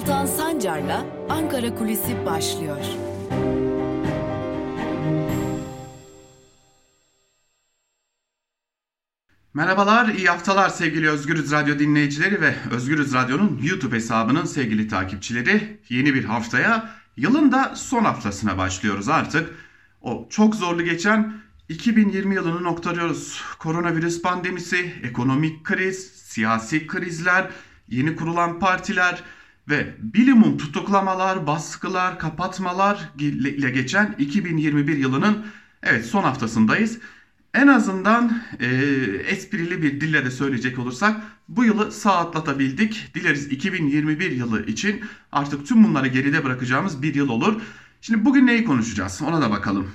Altan 0.00 0.26
Sancar'la 0.26 1.06
Ankara 1.28 1.74
Kulisi 1.74 2.26
başlıyor. 2.26 2.76
Merhabalar, 9.54 10.08
iyi 10.08 10.28
haftalar 10.28 10.68
sevgili 10.68 11.10
Özgürüz 11.10 11.52
Radyo 11.52 11.78
dinleyicileri 11.78 12.40
ve 12.40 12.54
Özgürüz 12.70 13.14
Radyo'nun 13.14 13.60
YouTube 13.62 13.96
hesabının 13.96 14.44
sevgili 14.44 14.88
takipçileri. 14.88 15.80
Yeni 15.88 16.14
bir 16.14 16.24
haftaya, 16.24 16.90
yılın 17.16 17.52
da 17.52 17.76
son 17.76 18.04
haftasına 18.04 18.58
başlıyoruz 18.58 19.08
artık. 19.08 19.54
O 20.00 20.26
çok 20.30 20.54
zorlu 20.54 20.82
geçen 20.84 21.32
2020 21.68 22.34
yılını 22.34 22.62
noktalıyoruz. 22.62 23.42
Koronavirüs 23.58 24.22
pandemisi, 24.22 24.94
ekonomik 25.02 25.64
kriz, 25.64 26.10
siyasi 26.14 26.86
krizler, 26.86 27.50
yeni 27.88 28.16
kurulan 28.16 28.58
partiler 28.58 29.22
ve 29.70 29.94
bilimum 29.98 30.58
tutuklamalar, 30.58 31.46
baskılar, 31.46 32.18
kapatmalar 32.18 33.10
ile 33.18 33.70
geçen 33.70 34.14
2021 34.18 34.96
yılının 34.96 35.46
evet 35.82 36.06
son 36.06 36.22
haftasındayız. 36.22 36.98
En 37.54 37.66
azından 37.66 38.42
e, 38.60 38.66
esprili 39.28 39.82
bir 39.82 40.00
dille 40.00 40.24
de 40.24 40.30
söyleyecek 40.30 40.78
olursak 40.78 41.20
bu 41.48 41.64
yılı 41.64 41.92
sağ 41.92 42.18
atlatabildik. 42.18 43.10
Dileriz 43.14 43.46
2021 43.46 44.30
yılı 44.30 44.66
için 44.66 45.00
artık 45.32 45.66
tüm 45.66 45.84
bunları 45.84 46.06
geride 46.06 46.44
bırakacağımız 46.44 47.02
bir 47.02 47.14
yıl 47.14 47.28
olur. 47.28 47.62
Şimdi 48.00 48.24
bugün 48.24 48.46
neyi 48.46 48.64
konuşacağız 48.64 49.22
ona 49.22 49.42
da 49.42 49.50
bakalım. 49.50 49.90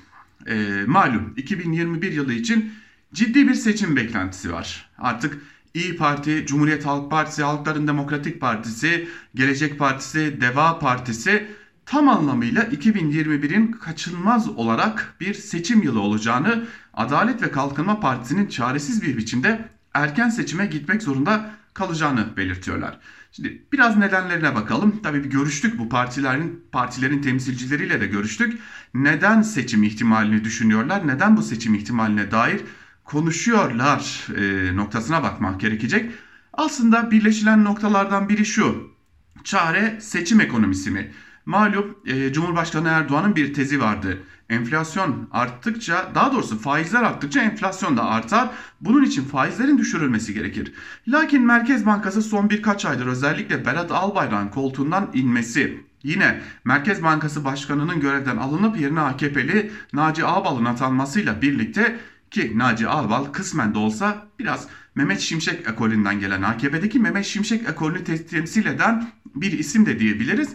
E, 0.48 0.84
malum 0.88 1.34
2021 1.38 2.12
yılı 2.12 2.34
için 2.34 2.74
ciddi 3.14 3.48
bir 3.48 3.54
seçim 3.54 3.96
beklentisi 3.96 4.54
var. 4.54 4.90
Artık 4.98 5.38
İyi 5.76 5.96
Parti, 5.98 6.46
Cumhuriyet 6.46 6.86
Halk 6.86 7.12
Partisi, 7.12 7.44
Halkların 7.44 7.88
Demokratik 7.88 8.42
Partisi, 8.42 9.08
Gelecek 9.36 9.80
Partisi, 9.80 10.42
Deva 10.42 10.80
Partisi 10.80 11.48
tam 11.86 12.10
anlamıyla 12.10 12.64
2021'in 12.64 13.72
kaçınılmaz 13.72 14.50
olarak 14.50 15.16
bir 15.20 15.34
seçim 15.34 15.84
yılı 15.84 16.00
olacağını 16.00 16.66
Adalet 16.94 17.42
ve 17.42 17.52
Kalkınma 17.52 18.00
Partisi'nin 18.00 18.48
çaresiz 18.48 19.02
bir 19.02 19.18
biçimde 19.18 19.70
erken 19.94 20.30
seçime 20.30 20.66
gitmek 20.66 21.04
zorunda 21.04 21.52
kalacağını 21.74 22.38
belirtiyorlar. 22.38 23.00
Şimdi 23.32 23.66
biraz 23.74 23.98
nedenlerine 23.98 24.56
bakalım. 24.56 25.00
Tabii 25.04 25.24
bir 25.24 25.30
görüştük 25.30 25.80
bu 25.80 25.90
partilerin 25.90 26.64
partilerin 26.72 27.22
temsilcileriyle 27.22 28.02
de 28.02 28.08
görüştük. 28.08 28.60
Neden 28.94 29.42
seçim 29.42 29.84
ihtimalini 29.84 30.44
düşünüyorlar? 30.44 31.08
Neden 31.08 31.38
bu 31.38 31.42
seçim 31.42 31.76
ihtimaline 31.76 32.32
dair 32.32 32.62
konuşuyorlar 33.06 34.28
e, 34.38 34.76
noktasına 34.76 35.24
bakmak 35.24 35.60
gerekecek. 35.60 36.12
Aslında 36.54 37.12
birleşilen 37.12 37.64
noktalardan 37.64 38.30
biri 38.30 38.46
şu. 38.46 38.96
Çare 39.44 39.98
seçim 40.02 40.42
ekonomisi 40.42 40.92
mi? 40.92 41.12
Malum 41.46 41.98
e, 42.06 42.34
Cumhurbaşkanı 42.34 42.88
Erdoğan'ın 42.88 43.36
bir 43.36 43.54
tezi 43.54 43.82
vardı. 43.82 44.18
Enflasyon 44.50 45.30
arttıkça 45.32 46.12
daha 46.16 46.34
doğrusu 46.34 46.60
faizler 46.60 47.04
arttıkça 47.04 47.42
enflasyon 47.42 47.98
da 47.98 48.06
artar. 48.06 48.50
Bunun 48.82 49.04
için 49.04 49.24
faizlerin 49.24 49.78
düşürülmesi 49.78 50.34
gerekir. 50.34 50.74
Lakin 51.08 51.46
Merkez 51.46 51.86
Bankası 51.86 52.22
son 52.22 52.50
birkaç 52.50 52.86
aydır 52.86 53.08
özellikle 53.08 53.66
Berat 53.66 53.92
Albayrak'ın 53.92 54.48
koltuğundan 54.50 55.12
inmesi 55.14 55.86
Yine 56.06 56.42
Merkez 56.66 57.04
Bankası 57.04 57.46
Başkanı'nın 57.46 58.00
görevden 58.00 58.38
alınıp 58.38 58.80
yerine 58.80 59.00
AKP'li 59.00 59.72
Naci 59.94 60.26
Ağbal'ın 60.26 60.66
atanmasıyla 60.66 61.42
birlikte 61.42 62.00
ki 62.32 62.52
Naci 62.56 62.90
Ağbal 62.90 63.26
kısmen 63.26 63.74
de 63.74 63.78
olsa 63.78 64.28
biraz 64.40 64.68
Mehmet 64.96 65.20
Şimşek 65.20 65.68
ekolünden 65.68 66.20
gelen 66.20 66.42
AKP'deki 66.42 67.00
Mehmet 67.00 67.26
Şimşek 67.26 67.70
ekolünü 67.70 68.04
temsil 68.04 68.66
eden 68.66 69.08
bir 69.36 69.52
isim 69.52 69.86
de 69.86 70.00
diyebiliriz. 70.00 70.50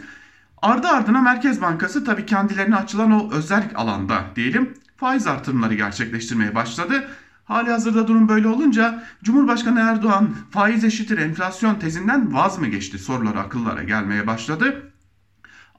Ardı 0.62 0.88
ardına 0.88 1.20
Merkez 1.20 1.62
Bankası 1.62 2.04
tabii 2.04 2.26
kendilerine 2.26 2.76
açılan 2.76 3.10
o 3.10 3.32
özel 3.32 3.70
alanda 3.74 4.24
diyelim 4.36 4.74
faiz 4.96 5.26
artırımları 5.26 5.74
gerçekleştirmeye 5.74 6.54
başladı. 6.54 7.08
Hali 7.44 7.70
hazırda 7.70 8.08
durum 8.08 8.28
böyle 8.28 8.48
olunca 8.48 9.04
Cumhurbaşkanı 9.24 9.80
Erdoğan 9.80 10.36
faiz 10.50 10.84
eşittir 10.84 11.18
enflasyon 11.18 11.74
tezinden 11.74 12.34
vaz 12.34 12.58
mı 12.58 12.66
geçti 12.66 12.98
soruları 12.98 13.40
akıllara 13.40 13.82
gelmeye 13.82 14.26
başladı. 14.26 14.89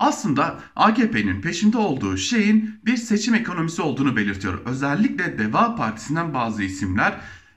Aslında 0.02 0.60
AKP'nin 0.76 1.42
peşinde 1.42 1.78
olduğu 1.78 2.18
şeyin 2.18 2.80
bir 2.86 2.98
seçim 2.98 3.36
ekonomisi 3.36 3.82
olduğunu 3.82 4.16
belirtiyor. 4.16 4.62
Özellikle 4.66 5.40
Deva 5.40 5.76
Partisi'nden 5.76 6.34
bazı 6.34 6.64
isimler 6.64 7.14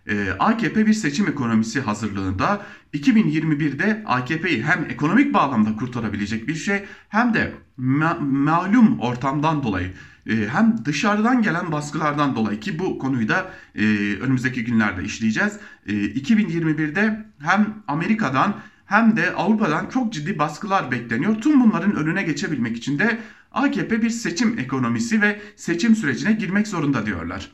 e, 0.06 0.30
AKP 0.38 0.86
bir 0.86 0.92
seçim 0.92 1.28
ekonomisi 1.28 1.80
hazırlığında 1.80 2.62
2021'de 2.94 4.02
AKP'yi 4.06 4.62
hem 4.62 4.84
ekonomik 4.90 5.34
bağlamda 5.34 5.76
kurtarabilecek 5.76 6.48
bir 6.48 6.54
şey 6.54 6.84
hem 7.08 7.34
de 7.34 7.54
ma 7.76 8.14
malum 8.20 8.98
ortamdan 8.98 9.62
dolayı 9.62 9.92
e, 10.26 10.48
hem 10.48 10.84
dışarıdan 10.84 11.42
gelen 11.42 11.72
baskılardan 11.72 12.36
dolayı 12.36 12.60
ki 12.60 12.78
bu 12.78 12.98
konuyu 12.98 13.28
da 13.28 13.50
e, 13.74 13.82
önümüzdeki 14.20 14.64
günlerde 14.64 15.04
işleyeceğiz. 15.04 15.58
2021'de 15.86 17.26
hem 17.40 17.82
Amerika'dan 17.88 18.54
hem 18.86 19.16
de 19.16 19.32
Avrupa'dan 19.32 19.88
çok 19.88 20.12
ciddi 20.12 20.38
baskılar 20.38 20.90
bekleniyor. 20.90 21.40
Tüm 21.40 21.60
bunların 21.60 21.96
önüne 21.96 22.22
geçebilmek 22.22 22.76
için 22.76 22.98
de 22.98 23.20
AKP 23.52 24.02
bir 24.02 24.10
seçim 24.10 24.58
ekonomisi 24.58 25.22
ve 25.22 25.40
seçim 25.56 25.96
sürecine 25.96 26.32
girmek 26.32 26.68
zorunda 26.68 27.06
diyorlar. 27.06 27.50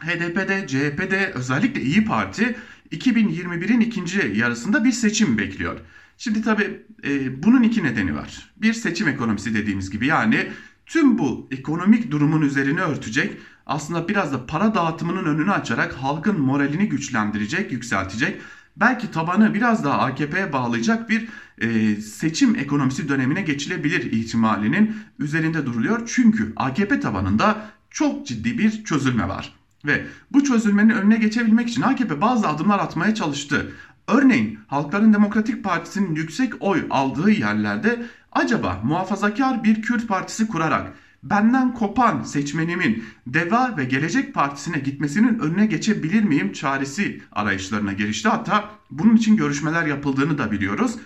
HDP'de, 0.00 0.66
CHP'de 0.66 1.32
özellikle 1.34 1.82
İyi 1.82 2.04
Parti 2.04 2.56
2021'in 2.92 3.80
ikinci 3.80 4.32
yarısında 4.34 4.84
bir 4.84 4.92
seçim 4.92 5.38
bekliyor. 5.38 5.80
Şimdi 6.18 6.42
tabi 6.42 6.82
e, 7.04 7.42
bunun 7.42 7.62
iki 7.62 7.84
nedeni 7.84 8.14
var. 8.14 8.52
Bir 8.56 8.72
seçim 8.72 9.08
ekonomisi 9.08 9.54
dediğimiz 9.54 9.90
gibi 9.90 10.06
yani 10.06 10.48
tüm 10.86 11.18
bu 11.18 11.48
ekonomik 11.50 12.10
durumun 12.10 12.42
üzerine 12.42 12.80
örtecek 12.80 13.36
aslında 13.66 14.08
biraz 14.08 14.32
da 14.32 14.46
para 14.46 14.74
dağıtımının 14.74 15.24
önünü 15.24 15.52
açarak 15.52 15.92
halkın 15.92 16.40
moralini 16.40 16.88
güçlendirecek, 16.88 17.72
yükseltecek 17.72 18.40
belki 18.76 19.10
tabanı 19.10 19.54
biraz 19.54 19.84
daha 19.84 19.98
AKP'ye 19.98 20.52
bağlayacak 20.52 21.08
bir 21.10 21.28
e, 21.58 21.96
seçim 21.96 22.56
ekonomisi 22.56 23.08
dönemine 23.08 23.42
geçilebilir 23.42 24.12
ihtimalinin 24.12 24.96
üzerinde 25.18 25.66
duruluyor. 25.66 26.10
Çünkü 26.14 26.52
AKP 26.56 27.00
tabanında 27.00 27.62
çok 27.90 28.26
ciddi 28.26 28.58
bir 28.58 28.84
çözülme 28.84 29.28
var. 29.28 29.54
Ve 29.84 30.06
bu 30.32 30.44
çözülmenin 30.44 30.90
önüne 30.90 31.16
geçebilmek 31.16 31.68
için 31.68 31.82
AKP 31.82 32.20
bazı 32.20 32.48
adımlar 32.48 32.78
atmaya 32.78 33.14
çalıştı. 33.14 33.72
Örneğin 34.08 34.58
Halkların 34.66 35.12
Demokratik 35.12 35.64
Partisi'nin 35.64 36.14
yüksek 36.14 36.52
oy 36.60 36.86
aldığı 36.90 37.30
yerlerde 37.30 38.02
acaba 38.32 38.80
muhafazakar 38.84 39.64
bir 39.64 39.82
Kürt 39.82 40.08
partisi 40.08 40.48
kurarak 40.48 40.92
benden 41.22 41.74
kopan 41.74 42.22
seçmenimin 42.22 43.04
Deva 43.26 43.76
ve 43.76 43.84
Gelecek 43.84 44.34
Partisi'ne 44.34 44.78
gitmesinin 44.78 45.38
önüne 45.38 45.66
geçebilir 45.66 46.22
miyim 46.22 46.52
çaresi 46.52 47.22
arayışlarına 47.32 47.92
girişti. 47.92 48.28
Hatta 48.28 48.70
bunun 48.90 49.16
için 49.16 49.36
görüşmeler 49.36 49.86
yapıldığını 49.86 50.38
da 50.38 50.50
biliyoruz. 50.50 50.96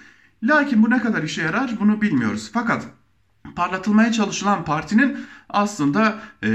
Lakin 0.43 0.83
bu 0.83 0.91
ne 0.91 0.99
kadar 0.99 1.23
işe 1.23 1.43
yarar 1.43 1.71
bunu 1.81 2.03
bilmiyoruz. 2.03 2.51
Fakat 2.53 2.87
parlatılmaya 3.57 4.13
çalışılan 4.13 4.65
partinin 4.65 5.17
aslında 5.49 6.21
e, 6.43 6.49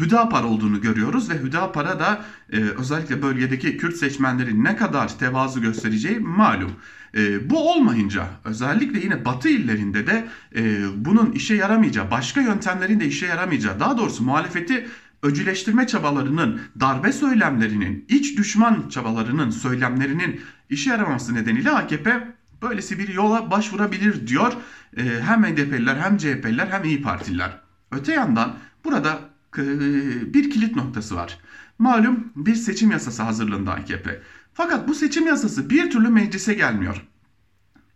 Hüdapar 0.00 0.44
olduğunu 0.44 0.80
görüyoruz 0.80 1.30
ve 1.30 1.42
Hüdapar'a 1.42 2.00
da 2.00 2.24
e, 2.52 2.56
özellikle 2.56 3.22
bölgedeki 3.22 3.76
Kürt 3.76 3.96
seçmenlerin 3.96 4.64
ne 4.64 4.76
kadar 4.76 5.18
tevazu 5.18 5.60
göstereceği 5.60 6.18
malum. 6.18 6.72
E, 7.16 7.50
bu 7.50 7.72
olmayınca 7.72 8.26
özellikle 8.44 9.00
yine 9.00 9.24
Batı 9.24 9.48
illerinde 9.48 10.06
de 10.06 10.28
e, 10.56 10.84
bunun 10.96 11.32
işe 11.32 11.54
yaramayacağı, 11.54 12.10
başka 12.10 12.40
yöntemlerin 12.40 13.00
de 13.00 13.06
işe 13.06 13.26
yaramayacağı, 13.26 13.80
daha 13.80 13.98
doğrusu 13.98 14.24
muhalefeti 14.24 14.86
öcüleştirme 15.22 15.86
çabalarının, 15.86 16.60
darbe 16.80 17.12
söylemlerinin, 17.12 18.04
iç 18.08 18.38
düşman 18.38 18.88
çabalarının, 18.88 19.50
söylemlerinin 19.50 20.40
işe 20.70 20.90
yaramaması 20.90 21.34
nedeniyle 21.34 21.70
AKP 21.70 22.36
böylesi 22.68 22.98
bir 22.98 23.08
yola 23.08 23.50
başvurabilir 23.50 24.26
diyor 24.26 24.52
e, 24.96 25.02
hem 25.02 25.44
HDP'liler 25.44 25.96
hem 25.96 26.16
CHP'liler 26.18 26.66
hem 26.66 26.84
İyi 26.84 27.02
Partililer. 27.02 27.60
Öte 27.92 28.12
yandan 28.12 28.54
burada 28.84 29.20
e, 29.58 29.64
bir 30.34 30.50
kilit 30.50 30.76
noktası 30.76 31.16
var. 31.16 31.38
Malum 31.78 32.32
bir 32.36 32.54
seçim 32.54 32.90
yasası 32.90 33.22
hazırlığında 33.22 33.72
AKP. 33.72 34.22
Fakat 34.54 34.88
bu 34.88 34.94
seçim 34.94 35.26
yasası 35.26 35.70
bir 35.70 35.90
türlü 35.90 36.08
meclise 36.08 36.54
gelmiyor. 36.54 37.06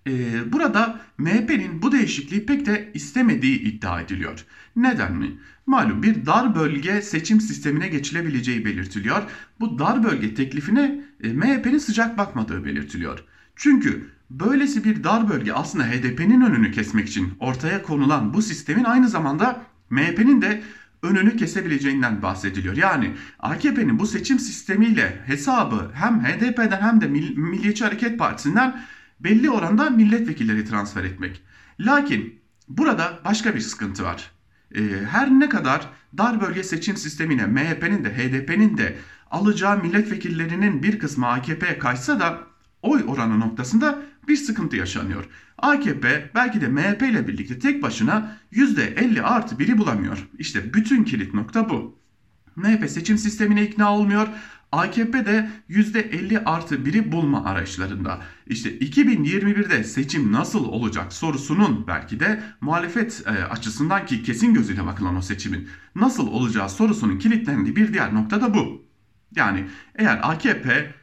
Ee, 0.07 0.53
burada 0.53 1.01
MHP'nin 1.19 1.83
bu 1.83 1.93
değişikliği 1.93 2.47
pek 2.47 2.67
de 2.67 2.91
istemediği 2.95 3.61
iddia 3.61 4.01
ediliyor. 4.01 4.45
Neden 4.77 5.13
mi? 5.13 5.39
Malum 5.67 6.03
bir 6.03 6.27
dar 6.27 6.55
bölge 6.55 7.03
seçim 7.03 7.41
sistemine 7.41 7.89
geçilebileceği 7.89 8.65
belirtiliyor. 8.65 9.23
Bu 9.61 9.79
dar 9.79 10.05
bölge 10.05 10.35
teklifine 10.35 11.05
e, 11.23 11.33
MHP'nin 11.33 11.79
sıcak 11.79 12.19
bakmadığı 12.19 12.65
belirtiliyor. 12.65 13.25
Çünkü 13.57 14.11
böylesi 14.31 14.85
bir 14.85 15.05
dar 15.05 15.29
bölge 15.29 15.53
aslında 15.53 15.85
HDP'nin 15.85 16.41
önünü 16.41 16.73
kesmek 16.73 17.09
için 17.09 17.35
ortaya 17.41 17.83
konulan 17.83 18.35
bu 18.35 18.43
sistemin 18.43 18.85
aynı 18.85 19.09
zamanda 19.09 19.63
MHP'nin 19.91 20.43
de 20.43 20.63
önünü 21.03 21.37
kesebileceğinden 21.37 22.23
bahsediliyor. 22.23 22.77
Yani 22.77 23.11
AKP'nin 23.39 23.99
bu 23.99 24.07
seçim 24.07 24.39
sistemiyle 24.39 25.23
hesabı 25.27 25.91
hem 25.95 26.25
HDP'den 26.25 26.81
hem 26.81 27.01
de 27.01 27.07
Milliyetçi 27.37 27.85
Hareket 27.85 28.19
Partisi'nden 28.19 28.83
belli 29.21 29.51
oranda 29.51 29.91
milletvekilleri 29.91 30.65
transfer 30.65 31.05
etmek. 31.05 31.43
Lakin 31.81 32.41
burada 32.69 33.21
başka 33.25 33.55
bir 33.55 33.61
sıkıntı 33.61 34.05
var. 34.05 34.31
E, 34.75 34.81
her 35.11 35.31
ne 35.31 35.49
kadar 35.49 35.89
dar 36.19 36.41
bölge 36.41 36.63
seçim 36.63 36.97
sistemine 36.97 37.47
MHP'nin 37.47 38.05
de 38.05 38.15
HDP'nin 38.17 38.77
de 38.77 38.97
alacağı 39.31 39.83
milletvekillerinin 39.83 40.83
bir 40.83 40.99
kısmı 40.99 41.27
AKP'ye 41.29 41.79
kaçsa 41.79 42.21
da 42.21 42.39
oy 42.83 43.05
oranı 43.07 43.41
noktasında 43.41 44.03
bir 44.29 44.37
sıkıntı 44.37 44.77
yaşanıyor. 44.77 45.29
AKP 45.59 46.31
belki 46.35 46.61
de 46.61 46.69
MHP 46.69 47.03
ile 47.03 47.29
birlikte 47.29 47.59
tek 47.59 47.83
başına 47.83 48.37
%50 48.53 49.23
artı 49.23 49.59
biri 49.59 49.79
bulamıyor. 49.79 50.29
İşte 50.39 50.75
bütün 50.75 51.05
kilit 51.05 51.35
nokta 51.35 51.69
bu. 51.69 51.99
MHP 52.57 52.91
seçim 52.91 53.19
sistemine 53.19 53.63
ikna 53.63 53.95
olmuyor. 53.95 54.29
AKP 54.73 55.27
de 55.27 55.51
%50 55.69 56.45
artı 56.45 56.75
1'i 56.75 57.13
bulma 57.13 57.45
arayışlarında. 57.45 58.23
İşte 58.47 58.79
2021'de 58.79 59.85
seçim 59.85 60.33
nasıl 60.33 60.65
olacak 60.65 61.13
sorusunun 61.13 61.87
belki 61.87 62.21
de 62.21 62.43
muhalefet 62.61 63.23
e, 63.27 63.31
açısından 63.31 64.07
ki 64.07 64.23
kesin 64.23 64.55
gözüyle 64.55 64.87
bakılan 64.87 65.17
o 65.17 65.23
seçimin 65.23 65.69
nasıl 65.95 66.27
olacağı 66.27 66.71
sorusunun 66.71 67.19
kilitlendiği 67.19 67.77
bir 67.77 67.93
diğer 67.93 68.15
nokta 68.15 68.41
da 68.41 68.55
bu. 68.55 68.85
Yani 69.35 69.67
eğer 69.95 70.21
AKP 70.23 70.95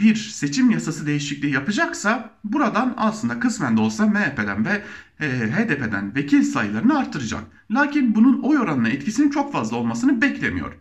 bir 0.00 0.14
seçim 0.14 0.70
yasası 0.70 1.06
değişikliği 1.06 1.52
yapacaksa 1.52 2.30
buradan 2.44 2.94
aslında 2.96 3.40
kısmen 3.40 3.76
de 3.76 3.80
olsa 3.80 4.06
MHP'den 4.06 4.64
ve 4.64 4.82
e, 5.20 5.26
HDP'den 5.26 6.14
vekil 6.14 6.42
sayılarını 6.42 6.98
arttıracak. 6.98 7.44
Lakin 7.70 8.14
bunun 8.14 8.42
oy 8.42 8.58
oranına 8.58 8.88
etkisinin 8.88 9.30
çok 9.30 9.52
fazla 9.52 9.76
olmasını 9.76 10.22
beklemiyor. 10.22 10.72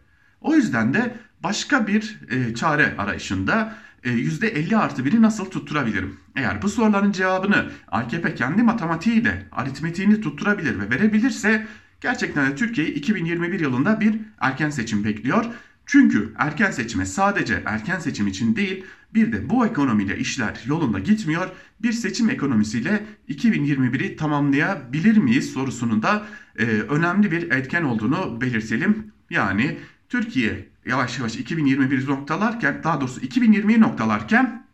O 0.42 0.56
yüzden 0.56 0.94
de 0.94 1.16
başka 1.44 1.88
bir 1.88 2.20
e, 2.30 2.56
çare 2.56 2.96
arayışında 2.98 3.76
e, 4.04 4.10
%50 4.10 4.78
artı 4.78 5.02
1'i 5.02 5.22
nasıl 5.22 5.46
tutturabilirim? 5.46 6.18
Eğer 6.36 6.62
bu 6.62 6.70
soruların 6.70 7.12
cevabını 7.12 7.70
AKP 7.88 8.36
kendi 8.36 8.64
matematiğiyle 8.64 9.46
aritmetiğini 9.52 10.22
tutturabilir 10.22 10.80
ve 10.80 10.90
verebilirse 10.90 11.68
gerçekten 12.02 12.52
de 12.52 12.56
Türkiye'yi 12.56 12.94
2021 12.94 13.60
yılında 13.60 14.00
bir 14.00 14.16
erken 14.40 14.70
seçim 14.70 15.04
bekliyor. 15.04 15.46
Çünkü 15.92 16.34
erken 16.38 16.72
seçime 16.72 17.06
sadece 17.06 17.64
erken 17.66 18.00
seçim 18.00 18.28
için 18.28 18.56
değil 18.56 18.86
bir 19.14 19.32
de 19.32 19.50
bu 19.50 19.66
ekonomiyle 19.66 20.18
işler 20.18 20.64
yolunda 20.66 21.00
gitmiyor. 21.00 21.50
Bir 21.82 21.92
seçim 21.92 22.30
ekonomisiyle 22.30 23.06
2021'i 23.30 24.16
tamamlayabilir 24.16 25.18
miyiz 25.18 25.54
sorusunun 25.54 26.02
da 26.02 26.26
e, 26.60 26.66
önemli 26.66 27.32
bir 27.32 27.52
etken 27.52 27.84
olduğunu 27.84 28.42
belirtelim. 28.42 29.12
Yani 29.30 29.78
Türkiye 30.10 30.68
yavaş 30.86 31.20
yavaş 31.20 31.36
2021 31.36 32.08
noktalarken 32.08 32.82
daha 32.84 33.02
doğrusu 33.02 33.22
2020'yi 33.22 33.82
noktalarken 33.82 34.66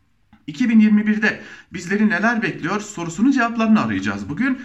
2021'de 0.48 1.40
bizleri 1.72 2.08
neler 2.08 2.42
bekliyor 2.42 2.80
sorusunun 2.80 3.30
cevaplarını 3.30 3.80
arayacağız 3.80 4.28
bugün. 4.28 4.58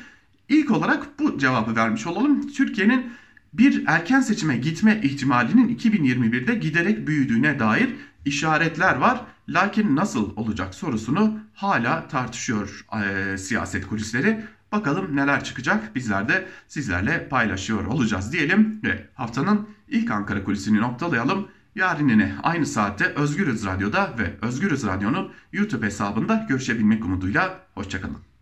İlk 0.50 0.72
olarak 0.72 1.20
bu 1.20 1.38
cevabı 1.38 1.76
vermiş 1.76 2.08
olalım. 2.08 2.48
Türkiye'nin 2.48 3.14
bir 3.54 3.84
erken 3.88 4.22
seçime 4.22 4.58
gitme 4.58 5.02
ihtimalinin 5.04 5.78
2021'de 5.78 6.56
giderek 6.56 7.08
büyüdüğüne 7.08 7.60
dair 7.60 7.90
işaretler 8.26 8.96
var. 8.96 9.22
Lakin 9.50 9.96
nasıl 9.96 10.36
olacak 10.36 10.76
sorusunu 10.76 11.40
hala 11.54 12.08
tartışıyor 12.08 12.86
e, 13.04 13.38
siyaset 13.38 13.88
kulisleri. 13.88 14.46
Bakalım 14.72 15.16
neler 15.16 15.44
çıkacak 15.44 15.96
bizler 15.96 16.30
de 16.30 16.48
sizlerle 16.68 17.30
paylaşıyor 17.30 17.86
olacağız 17.86 18.34
diyelim 18.34 18.80
ve 18.84 19.08
haftanın 19.14 19.68
ilk 19.88 20.12
Ankara 20.12 20.44
kulisini 20.44 20.82
noktalayalım. 20.82 21.48
Yarın 21.76 22.08
yine 22.08 22.36
aynı 22.44 22.66
saatte 22.66 23.06
Özgürüz 23.06 23.66
Radyo'da 23.66 24.14
ve 24.20 24.34
Özgürüz 24.42 24.86
Radyo'nun 24.86 25.32
YouTube 25.52 25.86
hesabında 25.86 26.46
görüşebilmek 26.50 27.06
umuduyla. 27.06 27.60
Hoşçakalın. 27.76 28.33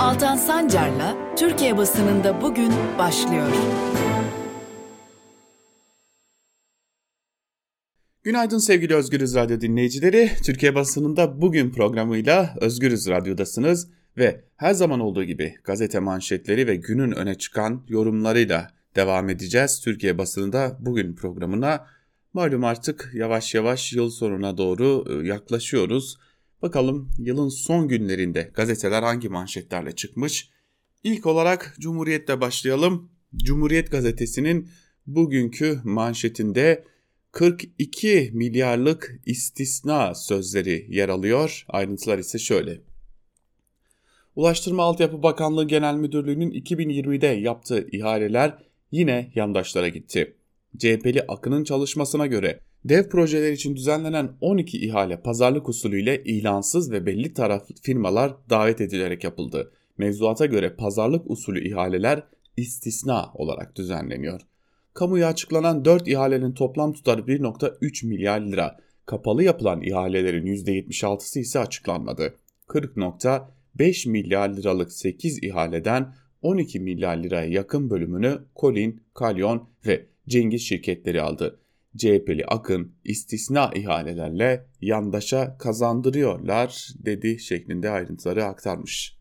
Altan 0.00 0.36
Sancar'la 0.36 1.36
Türkiye 1.36 1.76
basınında 1.76 2.42
bugün 2.42 2.72
başlıyor. 2.98 3.52
Günaydın 8.22 8.58
sevgili 8.58 8.94
Özgürüz 8.94 9.34
Radyo 9.34 9.60
dinleyicileri. 9.60 10.30
Türkiye 10.44 10.74
basınında 10.74 11.40
bugün 11.40 11.70
programıyla 11.70 12.54
Özgürüz 12.60 13.08
Radyo'dasınız 13.08 13.88
ve 14.16 14.44
her 14.56 14.72
zaman 14.72 15.00
olduğu 15.00 15.24
gibi 15.24 15.54
gazete 15.64 15.98
manşetleri 15.98 16.66
ve 16.66 16.76
günün 16.76 17.12
öne 17.12 17.34
çıkan 17.34 17.84
yorumlarıyla 17.88 18.68
devam 18.96 19.28
edeceğiz. 19.28 19.80
Türkiye 19.80 20.18
basınında 20.18 20.76
bugün 20.80 21.14
programına 21.14 21.86
malum 22.32 22.64
artık 22.64 23.10
yavaş 23.14 23.54
yavaş 23.54 23.92
yıl 23.92 24.10
sonuna 24.10 24.58
doğru 24.58 25.04
e, 25.10 25.26
yaklaşıyoruz. 25.26 26.16
Bakalım 26.62 27.10
yılın 27.18 27.48
son 27.48 27.88
günlerinde 27.88 28.50
gazeteler 28.54 29.02
hangi 29.02 29.28
manşetlerle 29.28 29.92
çıkmış? 29.92 30.50
İlk 31.04 31.26
olarak 31.26 31.76
Cumhuriyet'le 31.80 32.40
başlayalım. 32.40 33.10
Cumhuriyet 33.36 33.90
gazetesinin 33.90 34.68
bugünkü 35.06 35.80
manşetinde 35.84 36.84
42 37.32 38.30
milyarlık 38.34 39.20
istisna 39.26 40.14
sözleri 40.14 40.86
yer 40.88 41.08
alıyor. 41.08 41.64
Ayrıntılar 41.68 42.18
ise 42.18 42.38
şöyle. 42.38 42.80
Ulaştırma 44.36 44.82
Altyapı 44.82 45.22
Bakanlığı 45.22 45.68
Genel 45.68 45.94
Müdürlüğü'nün 45.94 46.50
2020'de 46.50 47.26
yaptığı 47.26 47.88
ihaleler 47.92 48.58
yine 48.90 49.32
yandaşlara 49.34 49.88
gitti. 49.88 50.36
CHP'li 50.78 51.22
Akın'ın 51.28 51.64
çalışmasına 51.64 52.26
göre 52.26 52.60
dev 52.84 53.08
projeler 53.08 53.52
için 53.52 53.76
düzenlenen 53.76 54.30
12 54.40 54.78
ihale 54.78 55.20
pazarlık 55.20 55.68
usulüyle 55.68 56.24
ilansız 56.24 56.92
ve 56.92 57.06
belli 57.06 57.34
taraflı 57.34 57.74
firmalar 57.82 58.34
davet 58.50 58.80
edilerek 58.80 59.24
yapıldı. 59.24 59.72
Mevzuata 59.98 60.46
göre 60.46 60.74
pazarlık 60.74 61.30
usulü 61.30 61.68
ihaleler 61.68 62.22
istisna 62.56 63.32
olarak 63.34 63.76
düzenleniyor. 63.76 64.40
Kamuya 64.94 65.28
açıklanan 65.28 65.84
4 65.84 66.08
ihalenin 66.08 66.52
toplam 66.52 66.92
tutarı 66.92 67.20
1.3 67.20 68.06
milyar 68.06 68.40
lira. 68.40 68.76
Kapalı 69.06 69.44
yapılan 69.44 69.82
ihalelerin 69.82 70.46
%76'sı 70.46 71.40
ise 71.40 71.58
açıklanmadı. 71.58 72.34
40.5 72.68 74.10
milyar 74.10 74.48
liralık 74.48 74.92
8 74.92 75.42
ihaleden 75.42 76.14
12 76.42 76.80
milyar 76.80 77.16
liraya 77.16 77.46
yakın 77.46 77.90
bölümünü 77.90 78.38
Colin, 78.56 79.02
Kalyon 79.14 79.68
ve 79.86 80.06
Cengiz 80.28 80.62
şirketleri 80.62 81.22
aldı. 81.22 81.59
CHP'li 81.96 82.44
Akın 82.46 82.92
istisna 83.04 83.70
ihalelerle 83.74 84.66
yandaşa 84.80 85.58
kazandırıyorlar 85.58 86.88
dedi 86.98 87.38
şeklinde 87.38 87.90
ayrıntıları 87.90 88.44
aktarmış. 88.44 89.16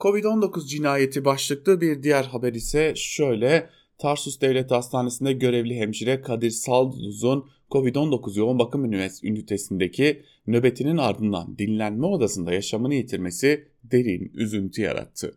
Covid-19 0.00 0.66
cinayeti 0.66 1.24
başlıklı 1.24 1.80
bir 1.80 2.02
diğer 2.02 2.24
haber 2.24 2.52
ise 2.52 2.92
şöyle 2.96 3.70
Tarsus 3.98 4.40
Devlet 4.40 4.70
Hastanesi'nde 4.70 5.32
görevli 5.32 5.76
hemşire 5.76 6.20
Kadir 6.20 6.50
Salduz'un 6.50 7.50
COVID-19 7.70 8.38
yoğun 8.38 8.58
bakım 8.58 8.92
ünitesindeki 9.22 10.22
nöbetinin 10.46 10.96
ardından 10.96 11.58
dinlenme 11.58 12.06
odasında 12.06 12.52
yaşamını 12.52 12.94
yitirmesi 12.94 13.68
derin 13.84 14.32
üzüntü 14.34 14.82
yarattı. 14.82 15.34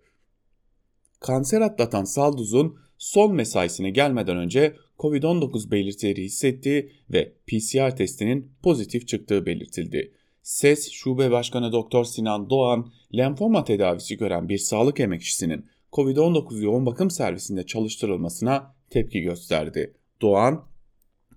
Kanser 1.19 1.62
atlatan 1.62 2.03
Salduz'un 2.03 2.79
son 2.97 3.36
mesaisine 3.36 3.89
gelmeden 3.89 4.38
önce 4.38 4.75
COVID-19 5.00 5.72
belirtileri 5.72 6.24
hissettiği 6.24 6.92
ve 7.10 7.34
PCR 7.48 7.96
testinin 7.96 8.51
pozitif 8.63 9.08
çıktığı 9.08 9.46
belirtildi. 9.46 10.13
SES 10.42 10.92
Şube 10.92 11.32
Başkanı 11.32 11.72
Doktor 11.72 12.04
Sinan 12.04 12.50
Doğan, 12.50 12.92
lenfoma 13.18 13.63
tedavisi 13.63 14.18
gören 14.18 14.50
bir 14.50 14.58
sağlık 14.58 15.00
emekçisinin 15.00 15.66
COVID-19 15.94 16.63
yoğun 16.63 16.86
bakım 16.86 17.10
servisinde 17.10 17.66
çalıştırılmasına 17.66 18.75
tepki 18.89 19.22
gösterdi. 19.22 19.94
Doğan, 20.22 20.66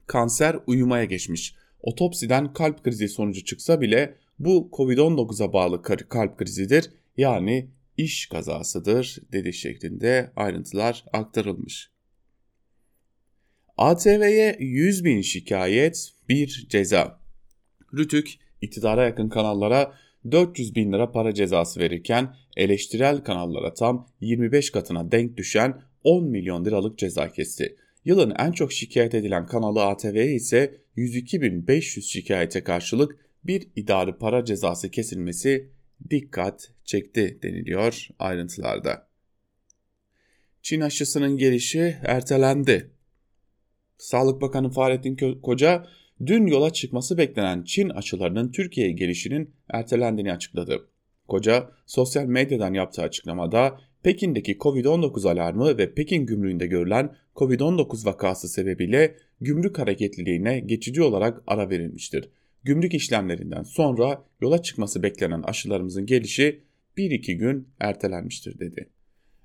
kanser 0.06 0.56
uyumaya 0.66 1.04
geçmiş. 1.04 1.54
Otopsiden 1.82 2.52
kalp 2.52 2.84
krizi 2.84 3.08
sonucu 3.08 3.44
çıksa 3.44 3.80
bile 3.80 4.16
bu 4.38 4.68
COVID-19'a 4.72 5.52
bağlı 5.52 5.82
kalp 5.82 6.38
krizidir 6.38 6.90
yani 7.16 7.70
iş 7.96 8.26
kazasıdır 8.26 9.18
dedi 9.32 9.52
şeklinde 9.52 10.32
ayrıntılar 10.36 11.04
aktarılmış. 11.12 11.90
ATV'ye 13.80 14.56
100 14.58 15.04
bin 15.04 15.20
şikayet, 15.20 16.12
bir 16.28 16.66
ceza. 16.68 17.20
Rütük, 17.94 18.34
iktidara 18.60 19.04
yakın 19.04 19.28
kanallara 19.28 19.92
400 20.30 20.74
bin 20.74 20.92
lira 20.92 21.12
para 21.12 21.34
cezası 21.34 21.80
verirken 21.80 22.34
eleştirel 22.56 23.18
kanallara 23.24 23.74
tam 23.74 24.08
25 24.20 24.70
katına 24.70 25.12
denk 25.12 25.36
düşen 25.36 25.82
10 26.04 26.24
milyon 26.24 26.64
liralık 26.64 26.98
ceza 26.98 27.32
kesti. 27.32 27.76
Yılın 28.04 28.34
en 28.38 28.52
çok 28.52 28.72
şikayet 28.72 29.14
edilen 29.14 29.46
kanalı 29.46 29.84
ATV'ye 29.84 30.34
ise 30.34 30.80
102.500 30.96 32.02
şikayete 32.02 32.64
karşılık 32.64 33.16
bir 33.44 33.68
idari 33.76 34.12
para 34.12 34.44
cezası 34.44 34.90
kesilmesi 34.90 35.70
dikkat 36.10 36.70
çekti 36.84 37.38
deniliyor 37.42 38.08
ayrıntılarda. 38.18 39.08
Çin 40.62 40.80
aşısının 40.80 41.36
gelişi 41.36 41.96
ertelendi. 42.02 42.99
Sağlık 44.00 44.40
Bakanı 44.40 44.70
Fahrettin 44.70 45.40
Koca 45.42 45.86
dün 46.26 46.46
yola 46.46 46.72
çıkması 46.72 47.18
beklenen 47.18 47.62
Çin 47.62 47.88
aşılarının 47.88 48.52
Türkiye'ye 48.52 48.92
gelişinin 48.92 49.50
ertelendiğini 49.68 50.32
açıkladı. 50.32 50.88
Koca 51.28 51.70
sosyal 51.86 52.24
medyadan 52.24 52.74
yaptığı 52.74 53.02
açıklamada 53.02 53.80
Pekin'deki 54.02 54.56
Covid-19 54.56 55.30
alarmı 55.30 55.78
ve 55.78 55.94
Pekin 55.94 56.26
gümrüğünde 56.26 56.66
görülen 56.66 57.16
Covid-19 57.36 58.06
vakası 58.06 58.48
sebebiyle 58.48 59.16
gümrük 59.40 59.78
hareketliliğine 59.78 60.60
geçici 60.60 61.02
olarak 61.02 61.42
ara 61.46 61.70
verilmiştir. 61.70 62.30
Gümrük 62.64 62.94
işlemlerinden 62.94 63.62
sonra 63.62 64.24
yola 64.40 64.62
çıkması 64.62 65.02
beklenen 65.02 65.42
aşılarımızın 65.42 66.06
gelişi 66.06 66.60
1-2 66.96 67.32
gün 67.32 67.68
ertelenmiştir 67.80 68.58
dedi. 68.58 68.90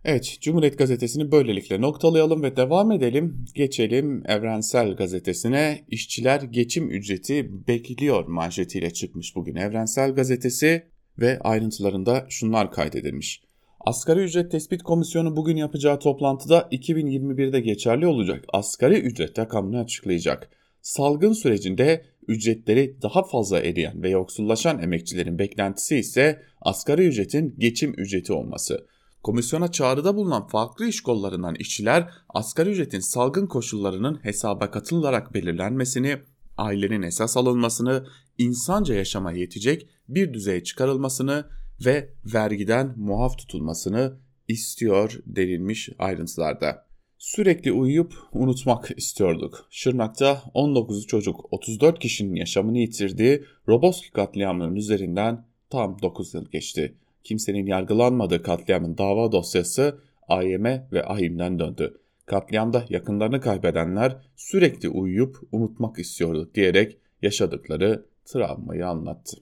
Evet, 0.07 0.38
Cumhuriyet 0.41 0.77
Gazetesi'ni 0.77 1.31
böylelikle 1.31 1.81
noktalayalım 1.81 2.43
ve 2.43 2.57
devam 2.57 2.91
edelim. 2.91 3.45
Geçelim 3.55 4.24
Evrensel 4.27 4.95
Gazetesi'ne. 4.95 5.85
İşçiler 5.89 6.41
geçim 6.41 6.89
ücreti 6.91 7.67
bekliyor 7.67 8.27
manşetiyle 8.27 8.93
çıkmış 8.93 9.35
bugün 9.35 9.55
Evrensel 9.55 10.15
Gazetesi 10.15 10.83
ve 11.19 11.39
ayrıntılarında 11.39 12.25
şunlar 12.29 12.71
kaydedilmiş. 12.71 13.41
Asgari 13.79 14.19
ücret 14.19 14.51
tespit 14.51 14.83
komisyonu 14.83 15.35
bugün 15.35 15.57
yapacağı 15.57 16.00
toplantıda 16.00 16.67
2021'de 16.71 17.59
geçerli 17.59 18.07
olacak 18.07 18.45
asgari 18.53 19.00
ücret 19.00 19.39
rakamını 19.39 19.79
açıklayacak. 19.79 20.50
Salgın 20.81 21.33
sürecinde 21.33 22.05
ücretleri 22.27 23.01
daha 23.01 23.24
fazla 23.24 23.59
eriyen 23.59 24.03
ve 24.03 24.09
yoksullaşan 24.09 24.83
emekçilerin 24.83 25.39
beklentisi 25.39 25.97
ise 25.97 26.41
asgari 26.62 27.07
ücretin 27.07 27.55
geçim 27.57 27.93
ücreti 27.97 28.33
olması. 28.33 28.94
Komisyona 29.25 29.72
çağrıda 29.72 30.15
bulunan 30.15 30.48
farklı 30.48 30.88
iş 30.88 31.01
kollarından 31.01 31.55
işçiler 31.55 32.10
asgari 32.29 32.70
ücretin 32.70 33.00
salgın 33.00 33.48
koşullarının 33.48 34.20
hesaba 34.24 34.72
katılarak 34.72 35.34
belirlenmesini, 35.34 36.17
ailenin 36.58 37.01
esas 37.01 37.38
alınmasını, 37.38 38.05
insanca 38.38 38.96
yaşama 38.96 39.32
yetecek 39.32 39.88
bir 40.10 40.34
düzeye 40.34 40.63
çıkarılmasını 40.63 41.46
ve 41.86 42.13
vergiden 42.34 42.94
muaf 42.98 43.38
tutulmasını 43.38 44.17
istiyor 44.48 45.20
denilmiş 45.25 45.89
ayrıntılarda. 46.00 46.86
Sürekli 47.17 47.72
uyuyup 47.72 48.13
unutmak 48.32 48.91
istiyorduk. 48.98 49.67
Şırnak'ta 49.70 50.44
19 50.53 51.08
çocuk 51.08 51.53
34 51.53 52.00
kişinin 52.00 52.36
yaşamını 52.36 52.77
yitirdiği 52.77 53.44
Roboski 53.67 54.12
katliamının 54.12 54.75
üzerinden 54.75 55.46
tam 55.70 56.01
9 56.01 56.34
yıl 56.34 56.46
geçti. 56.51 56.96
Kimsenin 57.25 57.65
yargılanmadığı 57.65 58.44
katliamın 58.44 58.98
dava 58.98 59.32
dosyası 59.32 60.00
AYM 60.27 60.63
ve 60.65 61.03
AHİM'den 61.05 61.60
döndü. 61.60 62.01
Katliamda 62.25 62.86
yakınlarını 62.89 63.41
kaybedenler 63.41 64.17
sürekli 64.36 64.89
uyuyup 64.89 65.38
unutmak 65.51 66.00
istiyorduk 66.00 66.55
diyerek 66.55 66.98
yaşadıkları 67.22 68.05
travmayı 68.25 68.88
anlattı. 68.88 69.38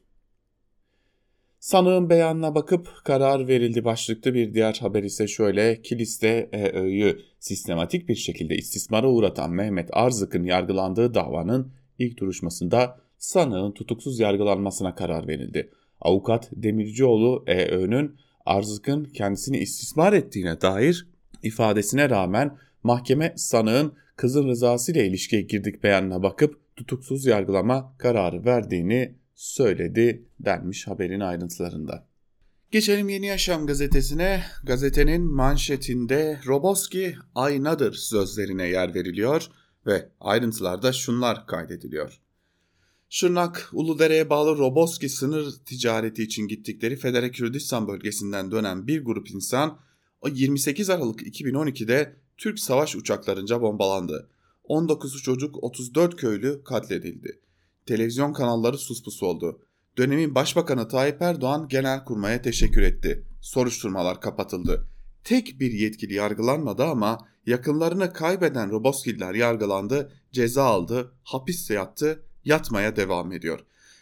Sanığın 1.60 2.10
beyanına 2.10 2.56
bakıp 2.56 2.90
karar 3.04 3.48
verildi 3.48 3.86
başlıklı 3.86 4.34
bir 4.34 4.54
diğer 4.54 4.74
haber 4.74 5.04
ise 5.04 5.28
şöyle. 5.28 5.82
Kilis'te 5.82 6.50
EÖ'yü 6.52 7.20
sistematik 7.40 8.10
bir 8.10 8.16
şekilde 8.16 8.56
istismara 8.56 9.10
uğratan 9.10 9.52
Mehmet 9.52 9.90
Arzık'ın 9.94 10.44
yargılandığı 10.44 11.14
davanın 11.14 11.74
ilk 12.00 12.20
duruşmasında 12.20 13.00
sanığın 13.18 13.72
tutuksuz 13.72 14.20
yargılanmasına 14.20 14.96
karar 14.96 15.28
verildi. 15.28 15.72
Avukat 16.04 16.50
Demircioğlu 16.52 17.44
EÖ'nün 17.48 18.16
Arzık'ın 18.46 19.04
kendisini 19.06 19.58
istismar 19.58 20.14
ettiğine 20.14 20.62
dair 20.62 21.08
ifadesine 21.44 22.10
rağmen 22.10 22.58
mahkeme 22.84 23.34
sanığın 23.38 23.94
kızın 24.16 24.48
rızası 24.48 24.92
ile 24.92 25.08
ilişkiye 25.08 25.42
girdik 25.42 25.84
beyanına 25.84 26.24
bakıp 26.24 26.76
tutuksuz 26.76 27.26
yargılama 27.26 27.98
kararı 27.98 28.46
verdiğini 28.46 29.16
söyledi 29.36 30.26
denmiş 30.40 30.88
haberin 30.88 31.20
ayrıntılarında. 31.20 32.08
Geçelim 32.72 33.10
Yeni 33.10 33.26
Yaşam 33.26 33.68
gazetesine. 33.68 34.44
Gazetenin 34.64 35.34
manşetinde 35.34 36.40
Roboski 36.48 37.16
aynadır 37.36 37.94
sözlerine 37.94 38.68
yer 38.68 38.96
veriliyor 38.96 39.48
ve 39.86 40.10
ayrıntılarda 40.20 40.94
şunlar 40.94 41.48
kaydediliyor. 41.48 42.20
Şırnak, 43.16 43.70
Uludere'ye 43.74 44.30
bağlı 44.30 44.58
Roboski 44.58 45.10
sınır 45.10 45.54
ticareti 45.66 46.24
için 46.24 46.48
gittikleri 46.48 46.96
Federe 46.96 47.32
Kürdistan 47.32 47.88
bölgesinden 47.88 48.52
dönen 48.52 48.88
bir 48.88 49.06
grup 49.06 49.32
insan 49.32 49.80
28 50.32 50.90
Aralık 50.90 51.22
2012'de 51.22 52.16
Türk 52.38 52.60
savaş 52.60 52.96
uçaklarınca 52.96 53.62
bombalandı. 53.62 54.30
19 54.64 55.22
çocuk 55.24 55.64
34 55.64 56.16
köylü 56.16 56.64
katledildi 56.64 57.40
televizyon 57.86 58.34
kanalları 58.34 58.78
suspus 58.78 59.24
oldu. 59.24 59.62
Dönemin 59.98 60.36
Başbakanı 60.36 60.88
Tayyip 60.88 61.22
Erdoğan 61.22 61.68
Genelkurmay'a 61.68 62.42
teşekkür 62.42 62.82
etti. 62.82 63.28
Soruşturmalar 63.42 64.22
kapatıldı. 64.22 64.88
Tek 65.24 65.60
bir 65.60 65.72
yetkili 65.72 66.14
yargılanmadı 66.14 66.84
ama 66.84 67.28
yakınlarını 67.46 68.14
kaybeden 68.14 68.72
Roboskiller 68.72 69.34
yargılandı, 69.34 70.12
ceza 70.32 70.64
aldı, 70.64 71.14
hapiste 71.24 71.74
yattı, 71.74 72.24
yatmaya 72.46 72.96
devam 72.96 73.32
ediyor. 73.32 73.60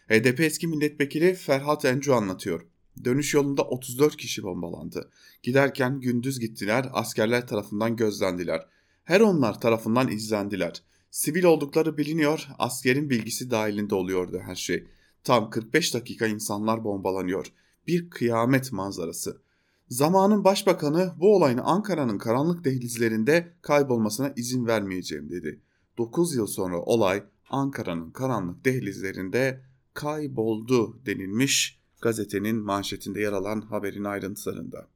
HDP 0.10 0.40
eski 0.40 0.68
milletvekili 0.68 1.34
Ferhat 1.34 1.86
Encu 1.86 2.16
anlatıyor. 2.16 2.66
Dönüş 3.04 3.34
yolunda 3.34 3.62
34 3.62 4.18
kişi 4.18 4.44
bombalandı. 4.44 5.10
Giderken 5.44 6.00
gündüz 6.00 6.40
gittiler, 6.40 6.90
askerler 6.94 7.48
tarafından 7.48 7.96
gözlendiler. 7.96 8.66
Her 9.04 9.22
onlar 9.22 9.62
tarafından 9.62 10.12
izlendiler. 10.12 10.84
Sivil 11.12 11.44
oldukları 11.44 11.98
biliniyor, 11.98 12.48
askerin 12.60 13.10
bilgisi 13.10 13.52
dahilinde 13.52 13.96
oluyordu 13.96 14.40
her 14.46 14.56
şey. 14.56 14.88
Tam 15.24 15.50
45 15.50 15.94
dakika 15.94 16.28
insanlar 16.28 16.84
bombalanıyor. 16.84 17.46
Bir 17.88 18.10
kıyamet 18.10 18.72
manzarası. 18.72 19.42
Zamanın 19.90 20.44
başbakanı 20.44 21.14
bu 21.20 21.36
olayın 21.36 21.60
Ankara'nın 21.64 22.18
karanlık 22.18 22.64
dehlizlerinde 22.64 23.54
kaybolmasına 23.62 24.34
izin 24.36 24.68
vermeyeceğim 24.68 25.30
dedi. 25.30 25.60
9 25.98 26.36
yıl 26.36 26.48
sonra 26.48 26.82
olay 26.82 27.24
Ankara'nın 27.52 28.12
karanlık 28.12 28.66
dehlizlerinde 28.66 29.62
kayboldu 29.94 31.06
denilmiş 31.06 31.80
gazetenin 32.02 32.56
manşetinde 32.56 33.22
yer 33.22 33.34
alan 33.34 33.62
haberin 33.62 34.04
ayrıntılarında. 34.04 34.88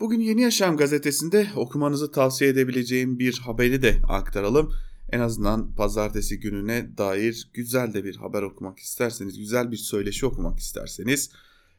Bugün 0.00 0.20
Yeni 0.20 0.42
Yaşam 0.42 0.76
gazetesinde 0.76 1.48
okumanızı 1.56 2.12
tavsiye 2.12 2.50
edebileceğim 2.50 3.18
bir 3.18 3.38
haberi 3.38 3.82
de 3.82 4.00
aktaralım. 4.08 4.72
En 5.10 5.20
azından 5.20 5.74
pazartesi 5.74 6.40
gününe 6.40 6.98
dair 6.98 7.50
güzel 7.54 7.94
de 7.94 8.04
bir 8.04 8.16
haber 8.16 8.42
okumak 8.42 8.78
isterseniz, 8.78 9.38
güzel 9.38 9.70
bir 9.70 9.76
söyleşi 9.76 10.26
okumak 10.26 10.58
isterseniz 10.58 11.30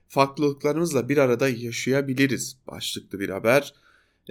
farklılıklarımızla 0.08 1.10
bir 1.10 1.18
arada 1.18 1.50
yaşayabiliriz 1.50 2.58
başlıklı 2.68 3.20
bir 3.20 3.30
haber. 3.30 3.74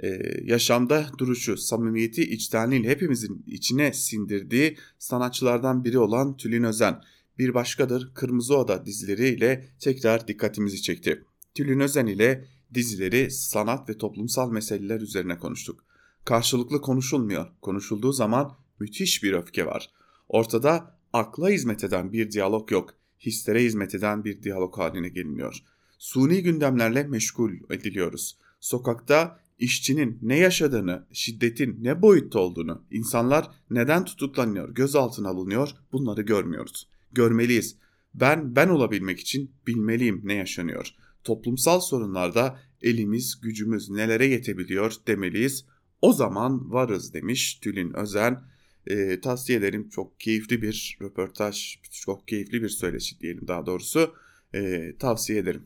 Ee, 0.03 0.19
yaşamda 0.43 1.05
duruşu, 1.17 1.57
samimiyeti, 1.57 2.23
içtenliğiyle 2.23 2.89
hepimizin 2.89 3.43
içine 3.47 3.93
sindirdiği 3.93 4.77
sanatçılardan 4.99 5.83
biri 5.83 5.99
olan 5.99 6.37
Tülin 6.37 6.63
Özen. 6.63 7.01
Bir 7.37 7.53
başkadır 7.53 8.13
Kırmızı 8.13 8.57
Oda 8.57 8.85
dizileriyle 8.85 9.69
tekrar 9.79 10.27
dikkatimizi 10.27 10.81
çekti. 10.81 11.23
Tülin 11.55 11.79
Özen 11.79 12.05
ile 12.05 12.45
dizileri, 12.73 13.31
sanat 13.31 13.89
ve 13.89 13.97
toplumsal 13.97 14.51
meseleler 14.51 15.01
üzerine 15.01 15.39
konuştuk. 15.39 15.83
Karşılıklı 16.25 16.81
konuşulmuyor. 16.81 17.47
Konuşulduğu 17.61 18.11
zaman 18.11 18.57
müthiş 18.79 19.23
bir 19.23 19.33
öfke 19.33 19.65
var. 19.65 19.89
Ortada 20.29 20.99
akla 21.13 21.49
hizmet 21.49 21.83
eden 21.83 22.13
bir 22.13 22.31
diyalog 22.31 22.71
yok. 22.71 22.93
Hislere 23.19 23.63
hizmet 23.63 23.95
eden 23.95 24.23
bir 24.23 24.43
diyalog 24.43 24.77
haline 24.77 25.09
geliniyor. 25.09 25.63
Suni 25.97 26.43
gündemlerle 26.43 27.03
meşgul 27.03 27.51
ediliyoruz. 27.69 28.37
Sokakta 28.59 29.39
işçinin 29.59 30.19
ne 30.21 30.37
yaşadığını, 30.37 31.07
şiddetin 31.11 31.83
ne 31.83 32.01
boyutta 32.01 32.39
olduğunu, 32.39 32.85
insanlar 32.91 33.47
neden 33.69 34.05
tutuklanıyor, 34.05 34.75
gözaltına 34.75 35.29
alınıyor 35.29 35.69
bunları 35.91 36.21
görmüyoruz. 36.21 36.89
Görmeliyiz. 37.11 37.77
Ben 38.13 38.55
ben 38.55 38.69
olabilmek 38.69 39.19
için 39.19 39.51
bilmeliyim 39.67 40.21
ne 40.23 40.33
yaşanıyor 40.33 40.95
toplumsal 41.23 41.79
sorunlarda 41.79 42.59
elimiz 42.81 43.41
gücümüz 43.41 43.89
nelere 43.89 44.25
yetebiliyor 44.25 44.93
demeliyiz. 45.07 45.65
O 46.01 46.13
zaman 46.13 46.71
varız 46.71 47.13
demiş 47.13 47.55
Tülin 47.55 47.93
Özen. 47.93 48.43
E, 48.87 49.21
tavsiye 49.21 49.57
ederim 49.57 49.89
çok 49.89 50.19
keyifli 50.19 50.61
bir 50.61 50.97
röportaj, 51.01 51.75
çok 51.91 52.27
keyifli 52.27 52.61
bir 52.61 52.69
söyleşi 52.69 53.19
diyelim 53.19 53.47
daha 53.47 53.65
doğrusu. 53.65 54.13
E, 54.53 54.93
tavsiye 54.99 55.39
ederim. 55.39 55.65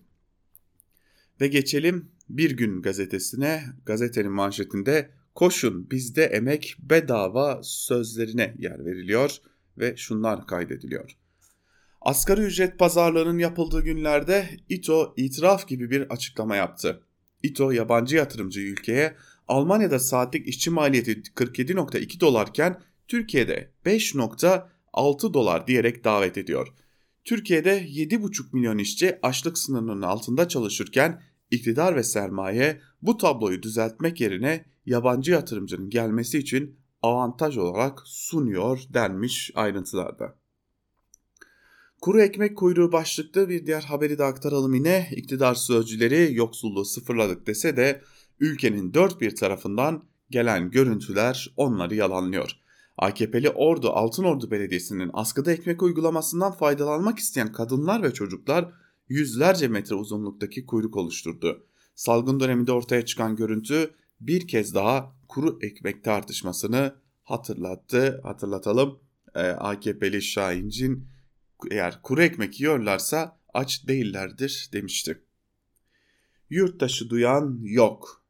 Ve 1.41 1.47
geçelim 1.47 2.11
Bir 2.33 2.51
Gün 2.51 2.81
gazetesine. 2.81 3.63
Gazetenin 3.85 4.31
manşetinde 4.31 5.09
koşun 5.35 5.91
bizde 5.91 6.23
emek 6.23 6.75
bedava 6.79 7.59
sözlerine 7.63 8.55
yer 8.57 8.85
veriliyor 8.85 9.37
ve 9.77 9.97
şunlar 9.97 10.47
kaydediliyor. 10.47 11.17
Asgari 12.01 12.41
ücret 12.41 12.79
pazarlığının 12.79 13.37
yapıldığı 13.37 13.83
günlerde 13.83 14.49
İTO 14.69 15.13
itiraf 15.17 15.67
gibi 15.67 15.91
bir 15.91 16.01
açıklama 16.01 16.55
yaptı. 16.55 17.03
İTO 17.43 17.71
yabancı 17.71 18.15
yatırımcı 18.15 18.61
ülkeye 18.61 19.15
Almanya'da 19.47 19.99
saatlik 19.99 20.47
işçi 20.47 20.69
maliyeti 20.69 21.11
47.2 21.11 22.19
dolarken 22.19 22.81
Türkiye'de 23.07 23.71
5.6 23.85 25.33
dolar 25.33 25.67
diyerek 25.67 26.03
davet 26.03 26.37
ediyor. 26.37 26.67
Türkiye'de 27.23 27.83
7,5 27.83 28.45
milyon 28.53 28.77
işçi 28.77 29.19
açlık 29.21 29.57
sınırının 29.57 30.01
altında 30.01 30.47
çalışırken 30.47 31.21
iktidar 31.53 31.95
ve 31.95 32.03
sermaye 32.03 32.81
bu 33.01 33.17
tabloyu 33.17 33.63
düzeltmek 33.63 34.21
yerine 34.21 34.65
yabancı 34.85 35.31
yatırımcının 35.31 35.89
gelmesi 35.89 36.37
için 36.37 36.75
avantaj 37.01 37.57
olarak 37.57 38.01
sunuyor 38.05 38.79
denmiş 38.93 39.51
ayrıntılarda. 39.55 40.35
Kuru 42.01 42.21
ekmek 42.21 42.57
kuyruğu 42.57 42.91
başlıklı 42.91 43.49
bir 43.49 43.65
diğer 43.65 43.81
haberi 43.81 44.17
de 44.17 44.23
aktaralım 44.23 44.73
yine. 44.73 45.09
İktidar 45.11 45.55
sözcüleri 45.55 46.33
yoksulluğu 46.33 46.85
sıfırladık 46.85 47.47
dese 47.47 47.77
de 47.77 48.01
ülkenin 48.39 48.93
dört 48.93 49.21
bir 49.21 49.35
tarafından 49.35 50.03
gelen 50.29 50.71
görüntüler 50.71 51.53
onları 51.57 51.95
yalanlıyor. 51.95 52.51
AKP'li 52.97 53.49
Ordu 53.49 53.89
Altınordu 53.89 54.51
Belediyesi'nin 54.51 55.11
askıda 55.13 55.51
ekmek 55.51 55.83
uygulamasından 55.83 56.51
faydalanmak 56.51 57.19
isteyen 57.19 57.51
kadınlar 57.51 58.03
ve 58.03 58.13
çocuklar 58.13 58.82
yüzlerce 59.13 59.67
metre 59.67 59.95
uzunluktaki 59.95 60.65
kuyruk 60.65 60.97
oluşturdu. 60.97 61.67
Salgın 61.95 62.39
döneminde 62.39 62.71
ortaya 62.71 63.05
çıkan 63.05 63.35
görüntü 63.35 63.93
bir 64.21 64.47
kez 64.47 64.75
daha 64.75 65.15
kuru 65.27 65.59
ekmek 65.61 66.03
tartışmasını 66.03 66.95
hatırlattı. 67.23 68.19
Hatırlatalım 68.23 68.99
ee, 69.35 69.39
AKP'li 69.39 70.21
Şahincin 70.21 71.07
eğer 71.71 72.01
kuru 72.01 72.23
ekmek 72.23 72.59
yiyorlarsa 72.59 73.39
aç 73.53 73.87
değillerdir 73.87 74.69
demişti. 74.73 75.21
Yurttaşı 76.49 77.09
duyan 77.09 77.59
yok. 77.63 78.25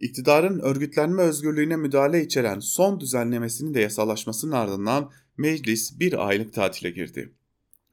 İktidarın 0.00 0.58
örgütlenme 0.58 1.22
özgürlüğüne 1.22 1.76
müdahale 1.76 2.24
içeren 2.24 2.58
son 2.58 3.00
düzenlemesinin 3.00 3.74
de 3.74 3.80
yasalaşmasının 3.80 4.52
ardından 4.52 5.12
meclis 5.36 6.00
bir 6.00 6.28
aylık 6.28 6.52
tatile 6.52 6.90
girdi. 6.90 7.34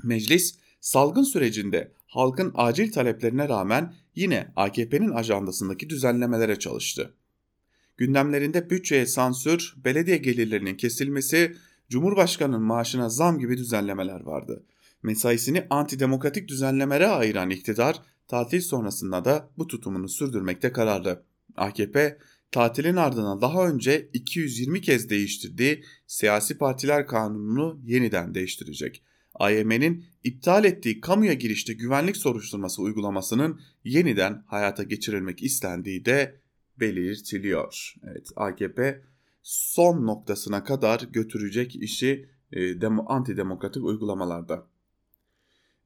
Meclis 0.03 0.64
salgın 0.85 1.23
sürecinde 1.23 1.91
halkın 2.07 2.51
acil 2.55 2.91
taleplerine 2.91 3.49
rağmen 3.49 3.93
yine 4.15 4.51
AKP'nin 4.55 5.11
ajandasındaki 5.11 5.89
düzenlemelere 5.89 6.59
çalıştı. 6.59 7.13
Gündemlerinde 7.97 8.69
bütçeye 8.69 9.05
sansür, 9.05 9.73
belediye 9.77 10.17
gelirlerinin 10.17 10.75
kesilmesi, 10.75 11.55
Cumhurbaşkanının 11.89 12.61
maaşına 12.61 13.09
zam 13.09 13.39
gibi 13.39 13.57
düzenlemeler 13.57 14.21
vardı. 14.21 14.63
Mesaisini 15.03 15.67
antidemokratik 15.69 16.47
düzenlemelere 16.47 17.07
ayıran 17.07 17.49
iktidar 17.49 18.01
tatil 18.27 18.61
sonrasında 18.61 19.25
da 19.25 19.49
bu 19.57 19.67
tutumunu 19.67 20.09
sürdürmekte 20.09 20.71
kararlı. 20.71 21.23
AKP 21.55 22.17
tatilin 22.51 22.95
ardından 22.95 23.41
daha 23.41 23.67
önce 23.67 24.09
220 24.13 24.81
kez 24.81 25.09
değiştirdiği 25.09 25.83
siyasi 26.07 26.57
partiler 26.57 27.07
kanununu 27.07 27.79
yeniden 27.83 28.35
değiştirecek. 28.35 29.03
AYM'nin 29.35 30.05
iptal 30.25 30.65
ettiği 30.65 31.01
kamuya 31.01 31.33
girişte 31.33 31.73
güvenlik 31.73 32.17
soruşturması 32.17 32.81
uygulamasının 32.81 33.61
yeniden 33.83 34.43
hayata 34.47 34.83
geçirilmek 34.83 35.43
istendiği 35.43 36.05
de 36.05 36.39
belirtiliyor. 36.79 37.95
Evet 38.03 38.27
AKP 38.35 39.01
son 39.43 40.07
noktasına 40.07 40.63
kadar 40.63 40.99
götürecek 40.99 41.75
işi 41.75 42.29
e, 42.51 42.81
demo, 42.81 43.05
antidemokratik 43.07 43.83
uygulamalarda. 43.83 44.67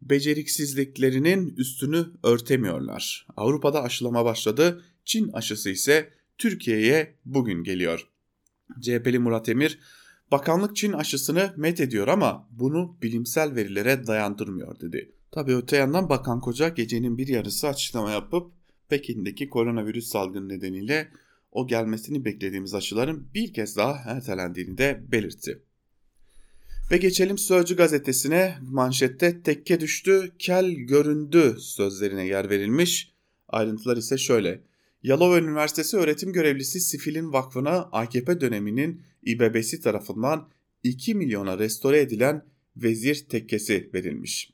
Beceriksizliklerinin 0.02 1.56
üstünü 1.58 2.06
örtemiyorlar. 2.24 3.28
Avrupa'da 3.38 3.84
aşılama 3.84 4.26
başladı. 4.26 4.84
Çin 5.06 5.32
aşısı 5.32 5.70
ise 5.70 6.14
Türkiye'ye 6.38 7.16
bugün 7.26 7.64
geliyor. 7.64 8.08
CHP'li 8.82 9.20
Murat 9.20 9.50
Emir, 9.50 9.80
bakanlık 10.32 10.76
Çin 10.76 10.94
aşısını 10.94 11.54
met 11.58 11.80
ediyor 11.80 12.08
ama 12.08 12.48
bunu 12.52 12.98
bilimsel 13.02 13.56
verilere 13.56 14.08
dayandırmıyor 14.08 14.80
dedi. 14.80 15.12
Tabi 15.32 15.56
öte 15.56 15.78
yandan 15.78 16.10
Bakan 16.10 16.42
Koca 16.42 16.70
gecenin 16.70 17.18
bir 17.18 17.28
yarısı 17.28 17.68
açıklama 17.68 18.12
yapıp 18.12 18.52
Pekin'deki 18.90 19.50
koronavirüs 19.50 20.08
salgını 20.08 20.50
nedeniyle 20.50 21.12
o 21.52 21.68
gelmesini 21.68 22.26
beklediğimiz 22.26 22.74
aşıların 22.74 23.28
bir 23.34 23.54
kez 23.54 23.78
daha 23.78 24.12
ertelendiğini 24.12 24.78
de 24.78 25.04
belirtti. 25.12 25.64
Ve 26.92 26.98
geçelim 26.98 27.38
Sözcü 27.38 27.76
gazetesine 27.76 28.58
manşette 28.62 29.42
tekke 29.42 29.80
düştü, 29.80 30.32
kel 30.40 30.72
göründü 30.72 31.56
sözlerine 31.60 32.26
yer 32.28 32.50
verilmiş. 32.50 33.14
Ayrıntılar 33.48 33.98
ise 33.98 34.18
şöyle. 34.18 34.62
Yalova 35.04 35.40
Üniversitesi 35.40 35.98
öğretim 35.98 36.34
görevlisi 36.34 36.80
Sifil'in 36.80 37.34
vakfına 37.34 37.90
AKP 37.92 38.42
döneminin 38.42 39.02
İBB'si 39.24 39.82
tarafından 39.82 40.50
2 40.84 41.16
milyona 41.16 41.60
restore 41.60 42.00
edilen 42.00 42.46
vezir 42.78 43.26
tekkesi 43.30 43.90
verilmiş. 43.94 44.54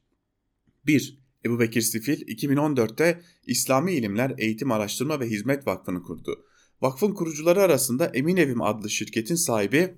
1. 0.86 1.19
Ebu 1.45 1.60
Bekir 1.60 1.81
Sifil 1.81 2.21
2014'te 2.21 3.21
İslami 3.45 3.93
İlimler 3.93 4.34
Eğitim 4.38 4.71
Araştırma 4.71 5.19
ve 5.19 5.29
Hizmet 5.29 5.67
Vakfı'nı 5.67 6.03
kurdu. 6.03 6.45
Vakfın 6.81 7.13
kurucuları 7.13 7.62
arasında 7.62 8.05
Emin 8.05 8.38
Evim 8.38 8.62
adlı 8.62 8.89
şirketin 8.89 9.36
sahibi 9.36 9.95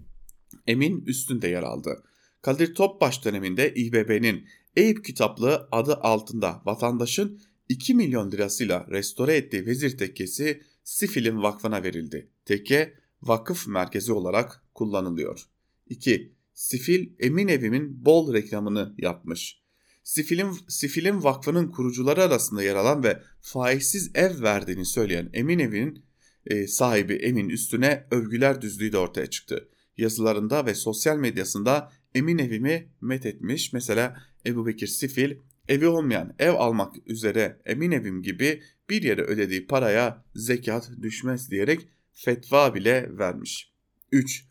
Emin 0.68 1.06
Üstün 1.06 1.42
de 1.42 1.48
yer 1.48 1.64
aldı. 1.64 2.04
Kadir 2.42 2.76
Topbaş 2.76 3.26
döneminde 3.26 3.74
İBB'nin 3.74 4.48
Eyüp 4.76 5.06
kitaplığı 5.06 5.68
adı 5.72 5.96
altında 5.96 6.62
vatandaşın 6.66 7.42
2 7.70 7.94
milyon 7.94 8.32
lirasıyla 8.32 8.88
restore 8.90 9.36
ettiği 9.36 9.66
vezir 9.66 9.98
tekkesi 9.98 10.64
Sifil'in 10.84 11.42
vakfına 11.42 11.84
verildi. 11.84 12.30
Tekke 12.46 12.94
vakıf 13.22 13.68
merkezi 13.68 14.14
olarak 14.14 14.64
kullanılıyor. 14.74 15.50
2. 15.90 16.34
Sifil 16.54 17.10
Emin 17.20 17.48
Evim'in 17.48 18.06
bol 18.06 18.34
reklamını 18.34 18.96
yapmış. 18.98 19.62
Sifil'in, 20.04 20.52
Sifil'in 20.68 21.24
vakfının 21.24 21.68
kurucuları 21.72 22.24
arasında 22.24 22.64
yer 22.64 22.76
alan 22.76 23.04
ve 23.04 23.22
faizsiz 23.42 24.12
ev 24.16 24.42
verdiğini 24.42 24.86
söyleyen 24.86 25.30
Emin 25.34 25.60
Evi'nin 25.60 26.06
e, 26.46 26.68
sahibi 26.68 27.14
Emin 27.14 27.50
üstüne 27.50 28.08
övgüler 28.12 28.62
düzlüğü 28.62 28.92
de 28.92 28.98
ortaya 28.98 29.28
çıktı. 29.28 29.70
Yazılarında 29.98 30.66
ve 30.66 30.76
sosyal 30.76 31.18
medyasında 31.18 31.92
Emin 32.16 32.38
evimi 32.38 32.90
met 33.02 33.26
etmiş. 33.26 33.74
Mesela 33.74 34.24
Ebu 34.46 34.66
Bekir 34.66 34.88
Sifil 34.88 35.36
evi 35.68 35.88
olmayan 35.88 36.36
ev 36.40 36.52
almak 36.52 36.96
üzere 37.06 37.62
emin 37.66 37.92
evim 37.92 38.22
gibi 38.22 38.62
bir 38.90 39.04
yere 39.04 39.22
ödediği 39.22 39.68
paraya 39.68 40.24
zekat 40.36 40.92
düşmez 41.02 41.52
diyerek 41.52 41.88
fetva 42.14 42.76
bile 42.76 43.18
vermiş. 43.18 43.72
3. 44.12 44.46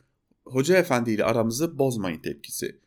Hoca 0.45 0.77
efendi 0.77 1.11
ile 1.11 1.25
aramızı 1.25 1.79
bozmayın 1.79 2.19
tepkisi. 2.19 2.81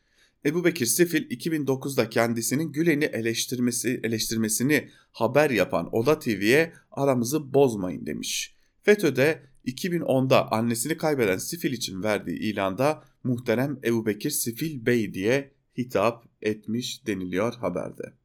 Ebu 0.46 0.64
Bekir 0.64 0.86
Sifil 0.86 1.30
2009'da 1.30 2.10
kendisinin 2.10 2.72
Gülen'i 2.72 3.04
eleştirmesi, 3.04 4.00
eleştirmesini 4.04 4.88
haber 5.12 5.50
yapan 5.50 5.88
Oda 5.92 6.18
TV'ye 6.18 6.72
aramızı 6.90 7.54
bozmayın 7.54 8.06
demiş. 8.06 8.54
FETÖ'de 8.82 9.42
2010'da 9.66 10.52
annesini 10.52 10.96
kaybeden 10.96 11.38
Sifil 11.38 11.72
için 11.72 12.02
verdiği 12.02 12.38
ilanda 12.38 13.04
muhterem 13.24 13.78
Ebu 13.84 14.06
Bekir 14.06 14.30
Sifil 14.30 14.86
Bey 14.86 15.14
diye 15.14 15.50
hitap 15.78 16.24
etmiş 16.42 17.06
deniliyor 17.06 17.54
haberde. 17.54 18.19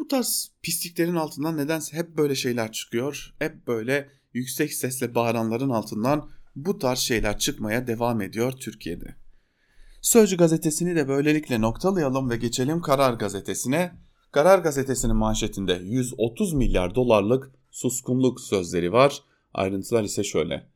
Bu 0.00 0.08
tarz 0.08 0.52
pisliklerin 0.62 1.14
altından 1.14 1.56
nedense 1.56 1.96
hep 1.96 2.16
böyle 2.16 2.34
şeyler 2.34 2.72
çıkıyor. 2.72 3.34
Hep 3.38 3.66
böyle 3.66 4.08
yüksek 4.34 4.72
sesle 4.72 5.14
bağıranların 5.14 5.70
altından 5.70 6.30
bu 6.56 6.78
tarz 6.78 6.98
şeyler 6.98 7.38
çıkmaya 7.38 7.86
devam 7.86 8.20
ediyor 8.20 8.52
Türkiye'de. 8.52 9.14
Sözcü 10.02 10.36
gazetesini 10.36 10.96
de 10.96 11.08
böylelikle 11.08 11.60
noktalayalım 11.60 12.30
ve 12.30 12.36
geçelim 12.36 12.80
Karar 12.80 13.14
gazetesine. 13.14 13.92
Karar 14.32 14.58
gazetesinin 14.58 15.16
manşetinde 15.16 15.80
130 15.84 16.52
milyar 16.52 16.94
dolarlık 16.94 17.52
suskunluk 17.70 18.40
sözleri 18.40 18.92
var. 18.92 19.22
Ayrıntılar 19.54 20.04
ise 20.04 20.24
şöyle. 20.24 20.66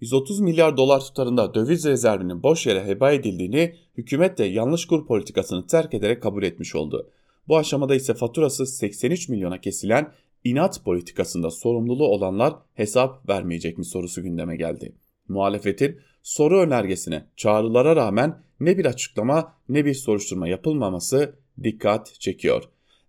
130 0.00 0.40
milyar 0.40 0.76
dolar 0.76 1.00
tutarında 1.00 1.54
döviz 1.54 1.84
rezervinin 1.84 2.42
boş 2.42 2.66
yere 2.66 2.86
heba 2.86 3.12
edildiğini 3.12 3.76
hükümet 3.96 4.38
de 4.38 4.44
yanlış 4.44 4.86
kur 4.86 5.06
politikasını 5.06 5.66
terk 5.66 5.94
ederek 5.94 6.22
kabul 6.22 6.42
etmiş 6.42 6.74
oldu. 6.74 7.10
Bu 7.48 7.56
aşamada 7.56 7.94
ise 7.94 8.14
faturası 8.14 8.66
83 8.66 9.28
milyona 9.28 9.60
kesilen 9.60 10.12
inat 10.44 10.84
politikasında 10.84 11.50
sorumluluğu 11.50 12.06
olanlar 12.06 12.54
hesap 12.74 13.28
vermeyecek 13.28 13.78
mi 13.78 13.84
sorusu 13.84 14.22
gündeme 14.22 14.56
geldi. 14.56 14.94
Muhalefetin 15.28 16.00
soru 16.22 16.60
önergesine 16.60 17.26
çağrılara 17.36 17.96
rağmen 17.96 18.42
ne 18.60 18.78
bir 18.78 18.84
açıklama 18.84 19.54
ne 19.68 19.84
bir 19.84 19.94
soruşturma 19.94 20.48
yapılmaması 20.48 21.38
dikkat 21.62 22.20
çekiyor. 22.20 22.64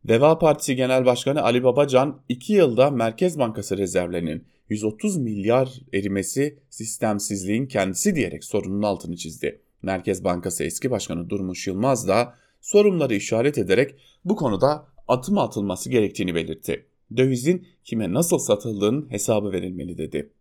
Deva 0.07 0.39
Partisi 0.39 0.75
Genel 0.75 1.05
Başkanı 1.05 1.43
Ali 1.43 1.63
Babacan 1.63 2.21
2 2.29 2.53
yılda 2.53 2.91
Merkez 2.91 3.39
Bankası 3.39 3.77
rezervlerinin 3.77 4.43
130 4.69 5.17
milyar 5.17 5.69
erimesi 5.93 6.59
sistemsizliğin 6.69 7.65
kendisi 7.65 8.15
diyerek 8.15 8.43
sorunun 8.43 8.81
altını 8.81 9.15
çizdi. 9.15 9.61
Merkez 9.81 10.23
Bankası 10.23 10.63
eski 10.63 10.91
başkanı 10.91 11.29
Durmuş 11.29 11.67
Yılmaz 11.67 12.07
da 12.07 12.33
sorunları 12.65 13.15
işaret 13.15 13.57
ederek 13.57 13.95
bu 14.25 14.35
konuda 14.35 14.87
atım 15.07 15.37
atılması 15.37 15.89
gerektiğini 15.89 16.35
belirtti. 16.35 16.85
Dövizin 17.17 17.67
kime 17.83 18.13
nasıl 18.13 18.37
satıldığının 18.37 19.11
hesabı 19.11 19.51
verilmeli 19.51 19.97
dedi. 19.97 20.33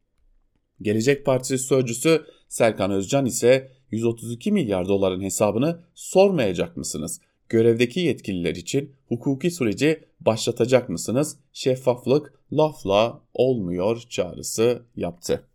Gelecek 0.82 1.26
Partisi 1.26 1.58
sözcüsü 1.58 2.24
Serkan 2.48 2.90
Özcan 2.90 3.26
ise 3.26 3.70
132 3.90 4.52
milyar 4.52 4.88
doların 4.88 5.20
hesabını 5.20 5.80
sormayacak 5.94 6.76
mısınız? 6.76 7.20
Görevdeki 7.48 8.00
yetkililer 8.00 8.54
için 8.54 8.92
hukuki 9.08 9.50
süreci 9.50 10.04
başlatacak 10.20 10.88
mısınız? 10.88 11.36
Şeffaflık 11.52 12.34
lafla 12.52 13.20
olmuyor 13.34 14.02
çağrısı 14.08 14.82
yaptı. 14.96 15.46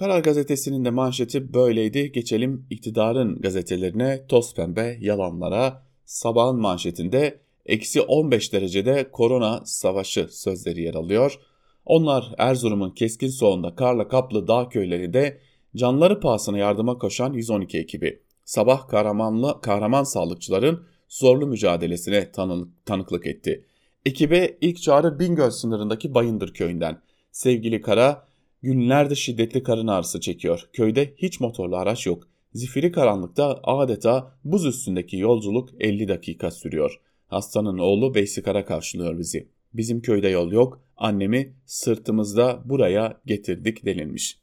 Karar 0.00 0.20
gazetesinin 0.20 0.84
de 0.84 0.90
manşeti 0.90 1.54
böyleydi. 1.54 2.12
Geçelim 2.12 2.66
iktidarın 2.70 3.40
gazetelerine 3.40 4.26
toz 4.28 4.54
pembe 4.54 4.96
yalanlara. 5.00 5.82
Sabahın 6.04 6.60
manşetinde 6.60 7.40
eksi 7.66 8.00
15 8.00 8.52
derecede 8.52 9.10
korona 9.12 9.60
savaşı 9.64 10.28
sözleri 10.30 10.82
yer 10.82 10.94
alıyor. 10.94 11.38
Onlar 11.84 12.34
Erzurum'un 12.38 12.90
keskin 12.90 13.28
soğunda 13.28 13.74
karla 13.74 14.08
kaplı 14.08 14.48
dağ 14.48 14.68
köylerinde 14.68 15.40
canları 15.76 16.20
pahasına 16.20 16.58
yardıma 16.58 16.98
koşan 16.98 17.32
112 17.32 17.78
ekibi. 17.78 18.22
Sabah 18.44 18.88
kahramanlı, 18.88 19.60
kahraman 19.60 20.04
sağlıkçıların 20.04 20.86
zorlu 21.08 21.46
mücadelesine 21.46 22.32
tanık, 22.32 22.86
tanıklık 22.86 23.26
etti. 23.26 23.64
Ekibe 24.06 24.58
ilk 24.60 24.82
çağrı 24.82 25.18
Bingöl 25.18 25.50
sınırındaki 25.50 26.14
Bayındır 26.14 26.54
köyünden. 26.54 27.02
Sevgili 27.32 27.80
Kara 27.80 28.29
günlerde 28.62 29.14
şiddetli 29.14 29.62
karın 29.62 29.86
ağrısı 29.86 30.20
çekiyor. 30.20 30.68
Köyde 30.72 31.14
hiç 31.16 31.40
motorlu 31.40 31.76
araç 31.76 32.06
yok. 32.06 32.28
Zifiri 32.54 32.92
karanlıkta 32.92 33.60
adeta 33.62 34.38
buz 34.44 34.66
üstündeki 34.66 35.16
yolculuk 35.16 35.68
50 35.80 36.08
dakika 36.08 36.50
sürüyor. 36.50 37.00
Hastanın 37.28 37.78
oğlu 37.78 38.14
Veysi 38.14 38.42
Kara 38.42 38.64
karşılıyor 38.64 39.18
bizi. 39.18 39.48
Bizim 39.74 40.02
köyde 40.02 40.28
yol 40.28 40.52
yok. 40.52 40.80
Annemi 40.96 41.54
sırtımızda 41.66 42.62
buraya 42.64 43.20
getirdik 43.26 43.84
denilmiş. 43.84 44.38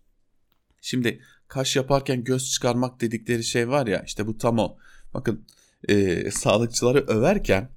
Şimdi 0.82 1.22
kaş 1.48 1.76
yaparken 1.76 2.24
göz 2.24 2.52
çıkarmak 2.52 3.02
dedikleri 3.02 3.44
şey 3.44 3.70
var 3.70 3.88
ya 3.88 4.04
işte 4.06 4.28
bu 4.28 4.38
tam 4.38 4.60
o. 4.60 4.78
Bakın 5.14 5.46
e, 5.90 6.32
sağlıkçıları 6.32 7.00
överken 7.08 7.70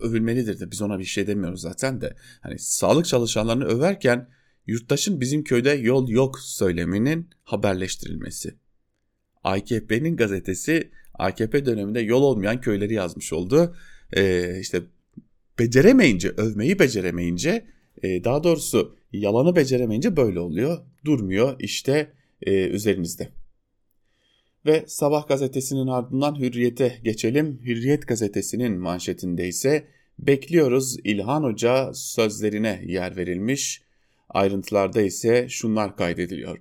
övülmelidir 0.00 0.60
de 0.60 0.70
biz 0.70 0.82
ona 0.82 0.98
bir 0.98 1.04
şey 1.04 1.26
demiyoruz 1.26 1.60
zaten 1.60 2.00
de. 2.00 2.16
Hani 2.40 2.58
sağlık 2.58 3.06
çalışanlarını 3.06 3.64
överken 3.64 4.28
yurttaşın 4.66 5.20
bizim 5.20 5.44
köyde 5.44 5.70
yol 5.70 6.08
yok 6.08 6.40
söyleminin 6.40 7.30
haberleştirilmesi. 7.44 8.54
AKP'nin 9.44 10.16
gazetesi 10.16 10.90
AKP 11.14 11.66
döneminde 11.66 12.00
yol 12.00 12.22
olmayan 12.22 12.60
köyleri 12.60 12.94
yazmış 12.94 13.32
oldu. 13.32 13.76
Ee, 14.16 14.58
işte 14.60 14.82
beceremeyince, 15.58 16.28
övmeyi 16.28 16.78
beceremeyince 16.78 17.66
e, 18.02 18.24
daha 18.24 18.44
doğrusu 18.44 18.96
yalanı 19.12 19.56
beceremeyince 19.56 20.16
böyle 20.16 20.40
oluyor. 20.40 20.78
Durmuyor 21.04 21.56
işte 21.58 22.12
e, 22.42 22.68
üzerinizde. 22.68 23.28
Ve 24.66 24.84
Sabah 24.86 25.28
gazetesinin 25.28 25.86
ardından 25.86 26.40
Hürriyet'e 26.40 26.98
geçelim. 27.02 27.60
Hürriyet 27.64 28.08
gazetesinin 28.08 28.78
manşetinde 28.78 29.48
ise 29.48 29.88
bekliyoruz 30.18 30.96
İlhan 31.04 31.42
Hoca 31.42 31.94
sözlerine 31.94 32.82
yer 32.86 33.16
verilmiş. 33.16 33.85
Ayrıntılarda 34.28 35.00
ise 35.00 35.48
şunlar 35.48 35.96
kaydediliyor. 35.96 36.58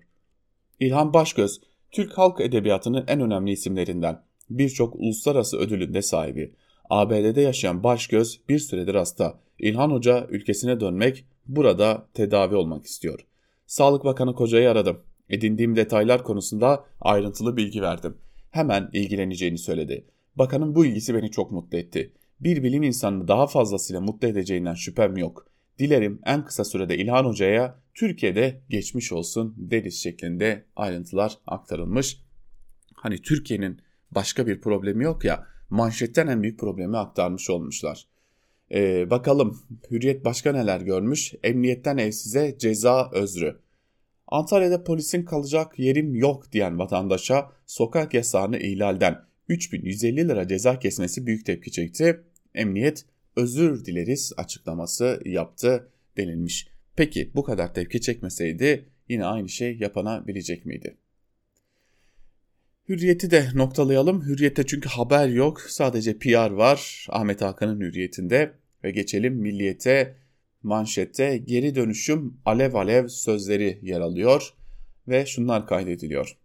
İlhan 0.79 1.13
Başgöz, 1.13 1.61
Türk 1.91 2.17
halk 2.17 2.41
edebiyatının 2.41 3.05
en 3.07 3.21
önemli 3.21 3.51
isimlerinden. 3.51 4.21
Birçok 4.49 4.95
uluslararası 4.95 5.57
ödülünde 5.57 6.01
sahibi. 6.01 6.53
ABD'de 6.89 7.41
yaşayan 7.41 7.83
Başgöz 7.83 8.41
bir 8.49 8.59
süredir 8.59 8.95
hasta. 8.95 9.39
İlhan 9.59 9.91
Hoca 9.91 10.27
ülkesine 10.29 10.79
dönmek, 10.79 11.25
burada 11.47 12.07
tedavi 12.13 12.55
olmak 12.55 12.85
istiyor. 12.85 13.19
Sağlık 13.67 14.05
Bakanı 14.05 14.35
Koca'yı 14.35 14.71
aradım. 14.71 14.99
Edindiğim 15.29 15.75
detaylar 15.75 16.23
konusunda 16.23 16.85
ayrıntılı 17.01 17.57
bilgi 17.57 17.81
verdim. 17.81 18.17
Hemen 18.51 18.89
ilgileneceğini 18.93 19.57
söyledi. 19.57 20.05
Bakanın 20.35 20.75
bu 20.75 20.85
ilgisi 20.85 21.15
beni 21.15 21.31
çok 21.31 21.51
mutlu 21.51 21.77
etti. 21.77 22.13
Bir 22.39 22.63
bilim 22.63 22.83
insanını 22.83 23.27
daha 23.27 23.47
fazlasıyla 23.47 24.01
mutlu 24.01 24.27
edeceğinden 24.27 24.73
şüphem 24.73 25.17
yok. 25.17 25.47
Dilerim 25.79 26.19
en 26.25 26.45
kısa 26.45 26.63
sürede 26.63 26.97
İlhan 26.97 27.25
Hoca'ya 27.25 27.79
Türkiye'de 27.93 28.61
geçmiş 28.69 29.11
olsun 29.11 29.55
deriz 29.57 30.03
şeklinde 30.03 30.65
ayrıntılar 30.75 31.37
aktarılmış. 31.47 32.17
Hani 32.93 33.21
Türkiye'nin 33.21 33.79
başka 34.11 34.47
bir 34.47 34.61
problemi 34.61 35.03
yok 35.03 35.25
ya 35.25 35.47
manşetten 35.69 36.27
en 36.27 36.43
büyük 36.43 36.59
problemi 36.59 36.97
aktarmış 36.97 37.49
olmuşlar. 37.49 38.07
Ee, 38.71 39.09
bakalım 39.09 39.59
Hürriyet 39.91 40.25
başka 40.25 40.51
neler 40.51 40.81
görmüş? 40.81 41.33
Emniyetten 41.43 41.97
evsize 41.97 42.55
ceza 42.59 43.09
özrü. 43.13 43.59
Antalya'da 44.27 44.83
polisin 44.83 45.25
kalacak 45.25 45.79
yerim 45.79 46.15
yok 46.15 46.51
diyen 46.51 46.79
vatandaşa 46.79 47.51
sokak 47.65 48.13
yasağını 48.13 48.57
ihlalden 48.57 49.21
3150 49.49 50.27
lira 50.27 50.47
ceza 50.47 50.79
kesmesi 50.79 51.25
büyük 51.25 51.45
tepki 51.45 51.71
çekti. 51.71 52.23
Emniyet 52.55 53.05
özür 53.35 53.85
dileriz 53.85 54.33
açıklaması 54.37 55.21
yaptı 55.25 55.91
denilmiş. 56.17 56.67
Peki 56.95 57.31
bu 57.35 57.43
kadar 57.43 57.73
tepki 57.73 58.01
çekmeseydi 58.01 58.89
yine 59.09 59.25
aynı 59.25 59.49
şey 59.49 59.77
yapanabilecek 59.77 60.65
miydi? 60.65 60.97
Hürriyeti 62.89 63.31
de 63.31 63.47
noktalayalım. 63.53 64.25
Hürriyette 64.25 64.65
çünkü 64.65 64.89
haber 64.89 65.27
yok. 65.27 65.61
Sadece 65.61 66.17
PR 66.17 66.51
var 66.51 67.07
Ahmet 67.09 67.41
Hakan'ın 67.41 67.81
hürriyetinde. 67.81 68.53
Ve 68.83 68.91
geçelim 68.91 69.33
milliyete 69.33 70.15
manşette 70.63 71.37
geri 71.37 71.75
dönüşüm 71.75 72.37
alev 72.45 72.73
alev 72.73 73.07
sözleri 73.07 73.79
yer 73.81 74.01
alıyor 74.01 74.53
ve 75.07 75.25
şunlar 75.25 75.67
kaydediliyor. 75.67 76.37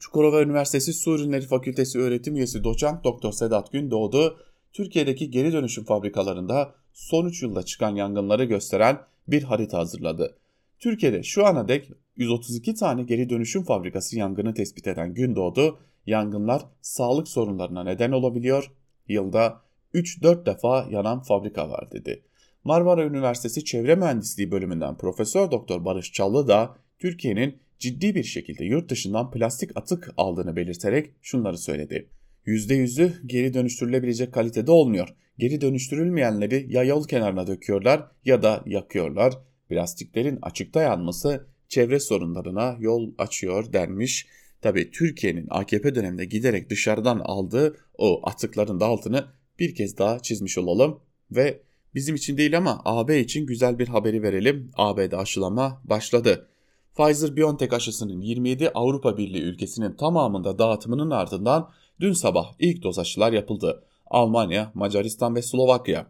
Çukurova 0.00 0.42
Üniversitesi 0.42 0.92
Su 0.92 1.14
Ürünleri 1.14 1.46
Fakültesi 1.46 1.98
öğretim 1.98 2.36
üyesi 2.36 2.64
doçent 2.64 3.04
Doktor 3.04 3.32
Sedat 3.32 3.72
Gündoğdu, 3.72 4.38
Türkiye'deki 4.74 5.30
geri 5.30 5.52
dönüşüm 5.52 5.84
fabrikalarında 5.84 6.74
son 6.92 7.26
3 7.26 7.42
yılda 7.42 7.62
çıkan 7.62 7.96
yangınları 7.96 8.44
gösteren 8.44 8.98
bir 9.28 9.42
harita 9.42 9.78
hazırladı. 9.78 10.36
Türkiye'de 10.78 11.22
şu 11.22 11.46
ana 11.46 11.68
dek 11.68 11.90
132 12.16 12.74
tane 12.74 13.02
geri 13.02 13.30
dönüşüm 13.30 13.62
fabrikası 13.62 14.18
yangını 14.18 14.54
tespit 14.54 14.86
eden 14.86 15.14
Gündoğdu, 15.14 15.78
yangınlar 16.06 16.62
sağlık 16.80 17.28
sorunlarına 17.28 17.84
neden 17.84 18.12
olabiliyor, 18.12 18.72
yılda 19.08 19.60
3-4 19.94 20.46
defa 20.46 20.86
yanan 20.90 21.22
fabrika 21.22 21.70
var 21.70 21.90
dedi. 21.92 22.22
Marmara 22.64 23.04
Üniversitesi 23.04 23.64
Çevre 23.64 23.94
Mühendisliği 23.94 24.50
bölümünden 24.50 24.96
Profesör 24.96 25.50
Doktor 25.50 25.84
Barış 25.84 26.12
Çallı 26.12 26.48
da 26.48 26.76
Türkiye'nin 26.98 27.58
ciddi 27.78 28.14
bir 28.14 28.24
şekilde 28.24 28.64
yurt 28.64 28.88
dışından 28.90 29.30
plastik 29.30 29.76
atık 29.76 30.14
aldığını 30.16 30.56
belirterek 30.56 31.10
şunları 31.22 31.58
söyledi. 31.58 32.08
%100'ü 32.46 33.26
geri 33.26 33.54
dönüştürülebilecek 33.54 34.34
kalitede 34.34 34.70
olmuyor. 34.70 35.08
Geri 35.38 35.60
dönüştürülmeyenleri 35.60 36.66
ya 36.68 36.82
yol 36.82 37.04
kenarına 37.04 37.46
döküyorlar 37.46 38.10
ya 38.24 38.42
da 38.42 38.62
yakıyorlar. 38.66 39.34
Plastiklerin 39.68 40.38
açıkta 40.42 40.82
yanması 40.82 41.46
çevre 41.68 42.00
sorunlarına 42.00 42.76
yol 42.78 43.12
açıyor 43.18 43.72
denmiş. 43.72 44.26
Tabi 44.62 44.90
Türkiye'nin 44.90 45.46
AKP 45.50 45.94
döneminde 45.94 46.24
giderek 46.24 46.70
dışarıdan 46.70 47.18
aldığı 47.18 47.76
o 47.98 48.20
atıkların 48.28 48.80
da 48.80 48.86
altını 48.86 49.24
bir 49.58 49.74
kez 49.74 49.98
daha 49.98 50.18
çizmiş 50.20 50.58
olalım 50.58 51.00
ve 51.30 51.60
bizim 51.94 52.14
için 52.14 52.36
değil 52.36 52.58
ama 52.58 52.82
AB 52.84 53.20
için 53.20 53.46
güzel 53.46 53.78
bir 53.78 53.88
haberi 53.88 54.22
verelim. 54.22 54.70
AB'de 54.76 55.16
aşılama 55.16 55.82
başladı. 55.84 56.48
Pfizer-BioNTech 56.96 57.74
aşısının 57.74 58.20
27 58.20 58.70
Avrupa 58.70 59.16
Birliği 59.16 59.42
ülkesinin 59.42 59.92
tamamında 59.92 60.58
dağıtımının 60.58 61.10
ardından 61.10 61.70
dün 62.00 62.12
sabah 62.12 62.52
ilk 62.58 62.82
doz 62.82 62.98
aşılar 62.98 63.32
yapıldı. 63.32 63.84
Almanya, 64.06 64.72
Macaristan 64.74 65.34
ve 65.34 65.42
Slovakya. 65.42 66.06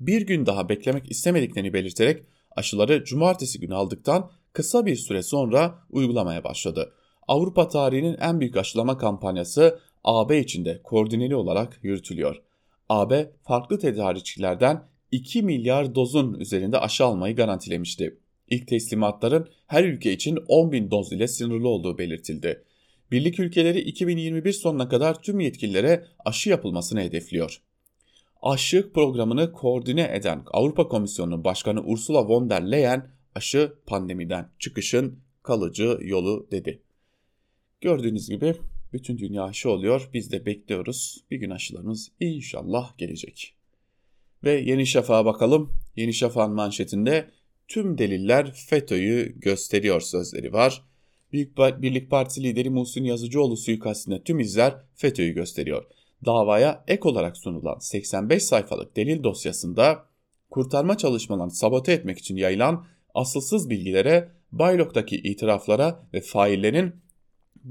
Bir 0.00 0.22
gün 0.22 0.46
daha 0.46 0.68
beklemek 0.68 1.10
istemediklerini 1.10 1.72
belirterek 1.72 2.22
aşıları 2.56 3.04
cumartesi 3.04 3.60
günü 3.60 3.74
aldıktan 3.74 4.30
kısa 4.52 4.86
bir 4.86 4.96
süre 4.96 5.22
sonra 5.22 5.78
uygulamaya 5.90 6.44
başladı. 6.44 6.92
Avrupa 7.28 7.68
tarihinin 7.68 8.16
en 8.20 8.40
büyük 8.40 8.56
aşılama 8.56 8.98
kampanyası 8.98 9.80
AB 10.04 10.38
içinde 10.38 10.80
koordineli 10.82 11.36
olarak 11.36 11.78
yürütülüyor. 11.82 12.42
AB 12.88 13.30
farklı 13.42 13.78
tedarikçilerden 13.78 14.82
2 15.12 15.42
milyar 15.42 15.94
dozun 15.94 16.34
üzerinde 16.34 16.78
aşı 16.78 17.04
almayı 17.04 17.36
garantilemişti. 17.36 18.18
İlk 18.48 18.68
teslimatların 18.68 19.48
her 19.66 19.84
ülke 19.84 20.12
için 20.12 20.38
10 20.48 20.72
bin 20.72 20.90
doz 20.90 21.12
ile 21.12 21.28
sınırlı 21.28 21.68
olduğu 21.68 21.98
belirtildi. 21.98 22.64
Birlik 23.10 23.40
ülkeleri 23.40 23.80
2021 23.80 24.52
sonuna 24.52 24.88
kadar 24.88 25.22
tüm 25.22 25.40
yetkililere 25.40 26.06
aşı 26.24 26.50
yapılmasını 26.50 27.00
hedefliyor. 27.00 27.62
Aşı 28.42 28.92
programını 28.92 29.52
koordine 29.52 30.10
eden 30.14 30.42
Avrupa 30.46 30.88
Komisyonu 30.88 31.44
Başkanı 31.44 31.82
Ursula 31.84 32.28
von 32.28 32.50
der 32.50 32.70
Leyen 32.70 33.10
aşı 33.34 33.74
pandemiden 33.86 34.48
çıkışın 34.58 35.18
kalıcı 35.42 35.98
yolu 36.00 36.48
dedi. 36.50 36.82
Gördüğünüz 37.80 38.28
gibi 38.28 38.54
bütün 38.92 39.18
dünya 39.18 39.44
aşı 39.44 39.70
oluyor. 39.70 40.10
Biz 40.14 40.32
de 40.32 40.46
bekliyoruz. 40.46 41.24
Bir 41.30 41.36
gün 41.36 41.50
aşılarımız 41.50 42.12
inşallah 42.20 42.98
gelecek. 42.98 43.54
Ve 44.44 44.52
Yeni 44.52 44.86
Şafak'a 44.86 45.24
bakalım. 45.24 45.72
Yeni 45.96 46.14
Şafak'ın 46.14 46.54
manşetinde 46.54 47.30
tüm 47.68 47.98
deliller 47.98 48.52
FETÖ'yü 48.52 49.40
gösteriyor 49.40 50.00
sözleri 50.00 50.52
var. 50.52 50.82
Büyük 51.32 51.58
Birlik 51.58 52.10
Partisi 52.10 52.42
lideri 52.42 52.70
Muhsin 52.70 53.04
Yazıcıoğlu 53.04 53.56
suikastine 53.56 54.22
tüm 54.22 54.40
izler 54.40 54.74
FETÖ'yü 54.94 55.34
gösteriyor. 55.34 55.84
Davaya 56.24 56.84
ek 56.88 57.08
olarak 57.08 57.36
sunulan 57.36 57.78
85 57.78 58.42
sayfalık 58.42 58.96
delil 58.96 59.22
dosyasında 59.22 60.06
kurtarma 60.50 60.98
çalışmalarını 60.98 61.50
sabote 61.50 61.92
etmek 61.92 62.18
için 62.18 62.36
yayılan 62.36 62.86
asılsız 63.14 63.70
bilgilere, 63.70 64.32
Baylok'taki 64.52 65.16
itiraflara 65.16 66.06
ve 66.14 66.20
faillerin 66.20 66.94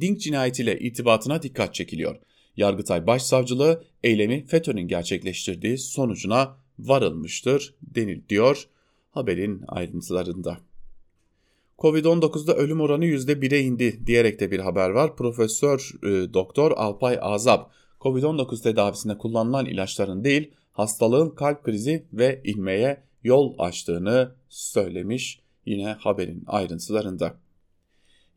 Dink 0.01 0.19
cinayetiyle 0.19 0.79
irtibatına 0.79 1.41
dikkat 1.43 1.73
çekiliyor. 1.73 2.15
Yargıtay 2.57 3.07
Başsavcılığı 3.07 3.83
eylemi 4.03 4.45
FETÖ'nün 4.45 4.87
gerçekleştirdiği 4.87 5.77
sonucuna 5.77 6.57
varılmıştır 6.79 7.75
denil 7.81 8.29
diyor 8.29 8.67
haberin 9.11 9.63
ayrıntılarında. 9.67 10.57
Covid-19'da 11.79 12.55
ölüm 12.55 12.81
oranı 12.81 13.05
%1'e 13.05 13.59
indi 13.59 14.07
diyerek 14.07 14.39
de 14.39 14.51
bir 14.51 14.59
haber 14.59 14.89
var. 14.89 15.15
Profesör 15.15 15.91
e, 16.03 16.33
Doktor 16.33 16.71
Alpay 16.71 17.17
Azap, 17.21 17.71
Covid-19 17.99 18.63
tedavisinde 18.63 19.17
kullanılan 19.17 19.65
ilaçların 19.65 20.23
değil, 20.23 20.51
hastalığın 20.71 21.29
kalp 21.29 21.63
krizi 21.63 22.05
ve 22.13 22.41
inmeye 22.43 23.03
yol 23.23 23.55
açtığını 23.57 24.35
söylemiş 24.49 25.39
yine 25.65 25.87
haberin 25.99 26.43
ayrıntılarında. 26.47 27.37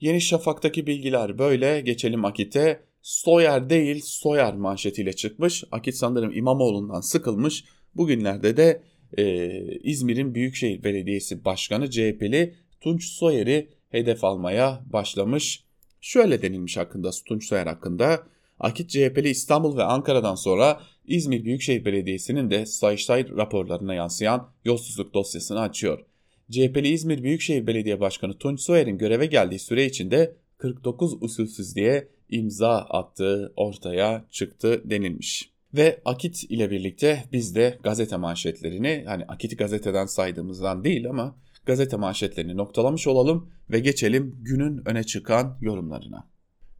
Yeni 0.00 0.20
Şafak'taki 0.20 0.86
bilgiler 0.86 1.38
böyle. 1.38 1.80
Geçelim 1.80 2.24
Akit'e. 2.24 2.88
Soyer 3.02 3.70
değil 3.70 4.00
Soyer 4.04 4.54
manşetiyle 4.54 5.12
çıkmış. 5.12 5.64
Akit 5.72 5.94
sanırım 5.94 6.32
İmamoğlu'ndan 6.32 7.00
sıkılmış. 7.00 7.64
Bugünlerde 7.94 8.56
de 8.56 8.82
e, 9.18 9.48
İzmir'in 9.78 10.34
Büyükşehir 10.34 10.84
Belediyesi 10.84 11.44
Başkanı 11.44 11.90
CHP'li 11.90 12.54
Tunç 12.80 13.04
Soyer'i 13.04 13.68
hedef 13.90 14.24
almaya 14.24 14.84
başlamış. 14.92 15.64
Şöyle 16.00 16.42
denilmiş 16.42 16.76
hakkında 16.76 17.10
Tunç 17.26 17.44
Soyer 17.44 17.66
hakkında. 17.66 18.22
Akit 18.60 18.90
CHP'li 18.90 19.28
İstanbul 19.28 19.76
ve 19.76 19.82
Ankara'dan 19.82 20.34
sonra 20.34 20.80
İzmir 21.06 21.44
Büyükşehir 21.44 21.84
Belediyesi'nin 21.84 22.50
de 22.50 22.66
Sayıştay 22.66 23.28
raporlarına 23.36 23.94
yansıyan 23.94 24.50
yolsuzluk 24.64 25.14
dosyasını 25.14 25.60
açıyor. 25.60 26.04
CHP'li 26.50 26.88
İzmir 26.88 27.22
Büyükşehir 27.22 27.66
Belediye 27.66 28.00
Başkanı 28.00 28.38
Tunç 28.38 28.60
Soyer'in 28.60 28.98
göreve 28.98 29.26
geldiği 29.26 29.58
süre 29.58 29.86
içinde 29.86 30.36
49 30.58 31.22
usulsüzlüğe 31.22 32.08
imza 32.28 32.78
attığı 32.78 33.52
ortaya 33.56 34.24
çıktı 34.30 34.82
denilmiş. 34.84 35.50
Ve 35.74 36.00
Akit 36.04 36.44
ile 36.44 36.70
birlikte 36.70 37.24
biz 37.32 37.54
de 37.54 37.78
gazete 37.82 38.16
manşetlerini 38.16 39.04
hani 39.06 39.24
Akit'i 39.24 39.56
gazeteden 39.56 40.06
saydığımızdan 40.06 40.84
değil 40.84 41.10
ama 41.10 41.36
gazete 41.68 41.96
manşetlerini 41.96 42.56
noktalamış 42.56 43.06
olalım 43.06 43.50
ve 43.70 43.80
geçelim 43.80 44.36
günün 44.40 44.88
öne 44.88 45.04
çıkan 45.04 45.58
yorumlarına. 45.60 46.28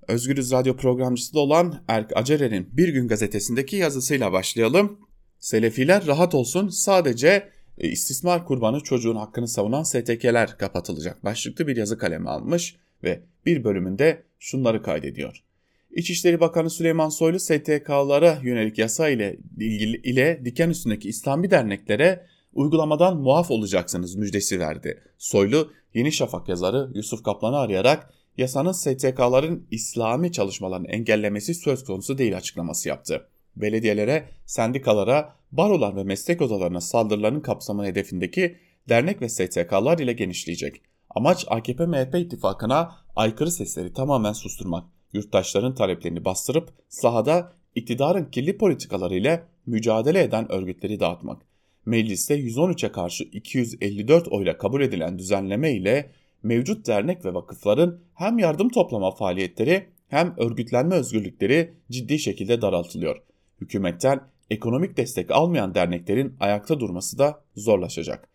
Özgürüz 0.08 0.52
Radyo 0.52 0.76
programcısı 0.76 1.34
da 1.34 1.38
olan 1.40 1.84
Erk 1.88 2.16
Acerer'in 2.16 2.68
Bir 2.72 2.88
Gün 2.88 3.08
gazetesindeki 3.08 3.76
yazısıyla 3.76 4.32
başlayalım. 4.32 4.98
Selefiler 5.38 6.06
rahat 6.06 6.34
olsun 6.34 6.68
sadece 6.68 7.48
e, 7.78 7.88
istismar 7.88 8.46
kurbanı 8.46 8.80
çocuğun 8.80 9.16
hakkını 9.16 9.48
savunan 9.48 9.82
STK'ler 9.82 10.58
kapatılacak 10.58 11.24
başlıklı 11.24 11.66
bir 11.66 11.76
yazı 11.76 11.98
kalemi 11.98 12.30
almış 12.30 12.76
ve 13.04 13.22
bir 13.46 13.64
bölümünde 13.64 14.22
şunları 14.38 14.82
kaydediyor. 14.82 15.42
İçişleri 15.90 16.40
Bakanı 16.40 16.70
Süleyman 16.70 17.08
Soylu 17.08 17.38
STK'lara 17.38 18.38
yönelik 18.42 18.78
yasa 18.78 19.08
ile 19.08 19.36
ilgili 19.58 19.96
ile 19.96 20.40
diken 20.44 20.70
üstündeki 20.70 21.08
İslami 21.08 21.50
derneklere 21.50 22.26
uygulamadan 22.52 23.16
muaf 23.16 23.50
olacaksınız 23.50 24.14
müjdesi 24.14 24.60
verdi. 24.60 25.02
Soylu 25.18 25.70
Yeni 25.94 26.12
Şafak 26.12 26.48
yazarı 26.48 26.90
Yusuf 26.94 27.22
Kaplan'ı 27.22 27.58
arayarak 27.58 28.14
yasanın 28.36 28.72
STK'ların 28.72 29.66
İslami 29.70 30.32
çalışmalarını 30.32 30.88
engellemesi 30.88 31.54
söz 31.54 31.84
konusu 31.84 32.18
değil 32.18 32.36
açıklaması 32.36 32.88
yaptı. 32.88 33.28
Belediyelere, 33.56 34.28
sendikalara, 34.46 35.34
barolar 35.52 35.96
ve 35.96 36.04
meslek 36.04 36.42
odalarına 36.42 36.80
saldırıların 36.80 37.40
kapsamı 37.40 37.86
hedefindeki 37.86 38.56
dernek 38.88 39.22
ve 39.22 39.28
STK'lar 39.28 39.98
ile 39.98 40.12
genişleyecek. 40.12 40.82
Amaç 41.10 41.44
AKP-MHP 41.48 42.18
ittifakına 42.18 42.92
aykırı 43.16 43.50
sesleri 43.50 43.92
tamamen 43.92 44.32
susturmak, 44.32 44.84
yurttaşların 45.12 45.74
taleplerini 45.74 46.24
bastırıp 46.24 46.70
sahada 46.88 47.52
iktidarın 47.74 48.24
kirli 48.24 48.58
politikaları 48.58 49.14
ile 49.14 49.44
mücadele 49.66 50.22
eden 50.22 50.52
örgütleri 50.52 51.00
dağıtmak. 51.00 51.47
Mecliste 51.88 52.34
113'e 52.34 52.92
karşı 52.92 53.24
254 53.24 54.28
oyla 54.28 54.58
kabul 54.58 54.80
edilen 54.80 55.18
düzenleme 55.18 55.72
ile 55.72 56.10
mevcut 56.42 56.86
dernek 56.86 57.24
ve 57.24 57.34
vakıfların 57.34 58.00
hem 58.14 58.38
yardım 58.38 58.68
toplama 58.68 59.10
faaliyetleri 59.10 59.86
hem 60.08 60.34
örgütlenme 60.36 60.94
özgürlükleri 60.94 61.74
ciddi 61.90 62.18
şekilde 62.18 62.62
daraltılıyor. 62.62 63.22
Hükümetten 63.60 64.20
ekonomik 64.50 64.96
destek 64.96 65.30
almayan 65.30 65.74
derneklerin 65.74 66.36
ayakta 66.40 66.80
durması 66.80 67.18
da 67.18 67.40
zorlaşacak. 67.56 68.28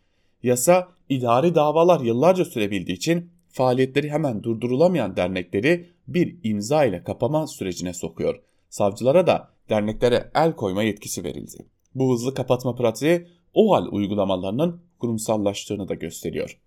Yasa 0.44 0.88
idari 1.10 1.56
davalar 1.56 2.00
yıllarca 2.00 2.46
sürebildiği 2.46 2.98
için 2.98 3.30
faaliyetleri 3.50 4.10
hemen 4.10 4.44
durdurulamayan 4.44 5.16
dernekleri 5.16 5.90
bir 6.08 6.38
imza 6.44 6.86
ile 6.86 7.04
kapama 7.04 7.48
sürecine 7.48 7.94
sokuyor. 7.94 8.42
Savcılara 8.70 9.28
da 9.28 9.50
derneklere 9.70 10.32
el 10.36 10.56
koyma 10.56 10.84
yetkisi 10.84 11.24
verildi. 11.24 11.66
Bu 11.96 12.14
hızlı 12.14 12.34
kapatma 12.34 12.76
pratiği 12.76 13.28
OHAL 13.54 13.88
uygulamalarının 13.92 14.82
kurumsallaştığını 15.00 15.88
da 15.88 15.94
gösteriyor. 15.94 16.60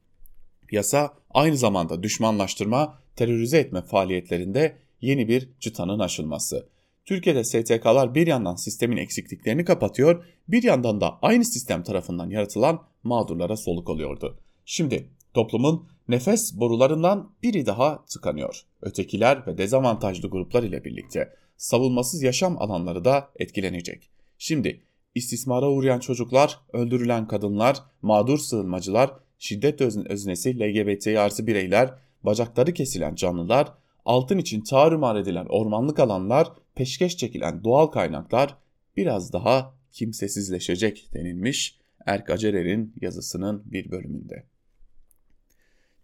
Yasa 0.70 1.14
aynı 1.30 1.56
zamanda 1.56 2.02
düşmanlaştırma, 2.02 2.98
terörize 3.16 3.58
etme 3.58 3.82
faaliyetlerinde 3.82 4.76
yeni 5.00 5.28
bir 5.28 5.48
çıtanın 5.60 5.98
aşılması. 5.98 6.68
Türkiye'de 7.04 7.44
STK'lar 7.44 8.14
bir 8.14 8.26
yandan 8.26 8.54
sistemin 8.54 8.96
eksikliklerini 8.96 9.64
kapatıyor, 9.64 10.24
bir 10.48 10.62
yandan 10.62 11.00
da 11.00 11.18
aynı 11.22 11.44
sistem 11.44 11.82
tarafından 11.82 12.30
yaratılan 12.30 12.82
mağdurlara 13.02 13.56
soluk 13.56 13.88
oluyordu. 13.88 14.38
Şimdi 14.64 15.10
toplumun 15.34 15.88
nefes 16.08 16.58
borularından 16.58 17.32
biri 17.42 17.66
daha 17.66 18.04
tıkanıyor. 18.04 18.62
Ötekiler 18.82 19.46
ve 19.46 19.58
dezavantajlı 19.58 20.28
gruplar 20.28 20.62
ile 20.62 20.84
birlikte 20.84 21.32
savunmasız 21.56 22.22
yaşam 22.22 22.62
alanları 22.62 23.04
da 23.04 23.30
etkilenecek. 23.36 24.10
Şimdi 24.38 24.85
istismara 25.16 25.70
uğrayan 25.70 26.00
çocuklar, 26.00 26.60
öldürülen 26.72 27.28
kadınlar, 27.28 27.76
mağdur 28.02 28.38
sığınmacılar, 28.38 29.10
şiddet 29.38 29.80
öznesi 29.80 30.60
LGBT 30.60 31.06
artı 31.06 31.46
bireyler, 31.46 31.94
bacakları 32.22 32.74
kesilen 32.74 33.14
canlılar, 33.14 33.72
altın 34.04 34.38
için 34.38 34.60
tarumar 34.60 35.16
edilen 35.16 35.46
ormanlık 35.48 35.98
alanlar, 35.98 36.48
peşkeş 36.74 37.16
çekilen 37.16 37.64
doğal 37.64 37.86
kaynaklar 37.86 38.56
biraz 38.96 39.32
daha 39.32 39.74
kimsesizleşecek 39.92 41.08
denilmiş 41.14 41.78
Erk 42.06 42.30
Acerer'in 42.30 42.94
yazısının 43.00 43.62
bir 43.66 43.90
bölümünde. 43.90 44.46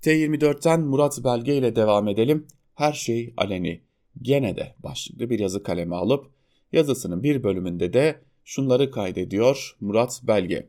T24'ten 0.03 0.81
Murat 0.81 1.25
Belge 1.25 1.57
ile 1.57 1.77
devam 1.77 2.09
edelim. 2.09 2.47
Her 2.75 2.93
şey 2.93 3.35
aleni. 3.37 3.81
Gene 4.23 4.57
de 4.57 4.75
başlıklı 4.79 5.31
bir 5.31 5.39
yazı 5.39 5.63
kalemi 5.63 5.97
alıp 5.97 6.31
yazısının 6.73 7.23
bir 7.23 7.43
bölümünde 7.43 7.93
de 7.93 8.23
şunları 8.45 8.91
kaydediyor 8.91 9.77
Murat 9.81 10.21
Belge. 10.23 10.69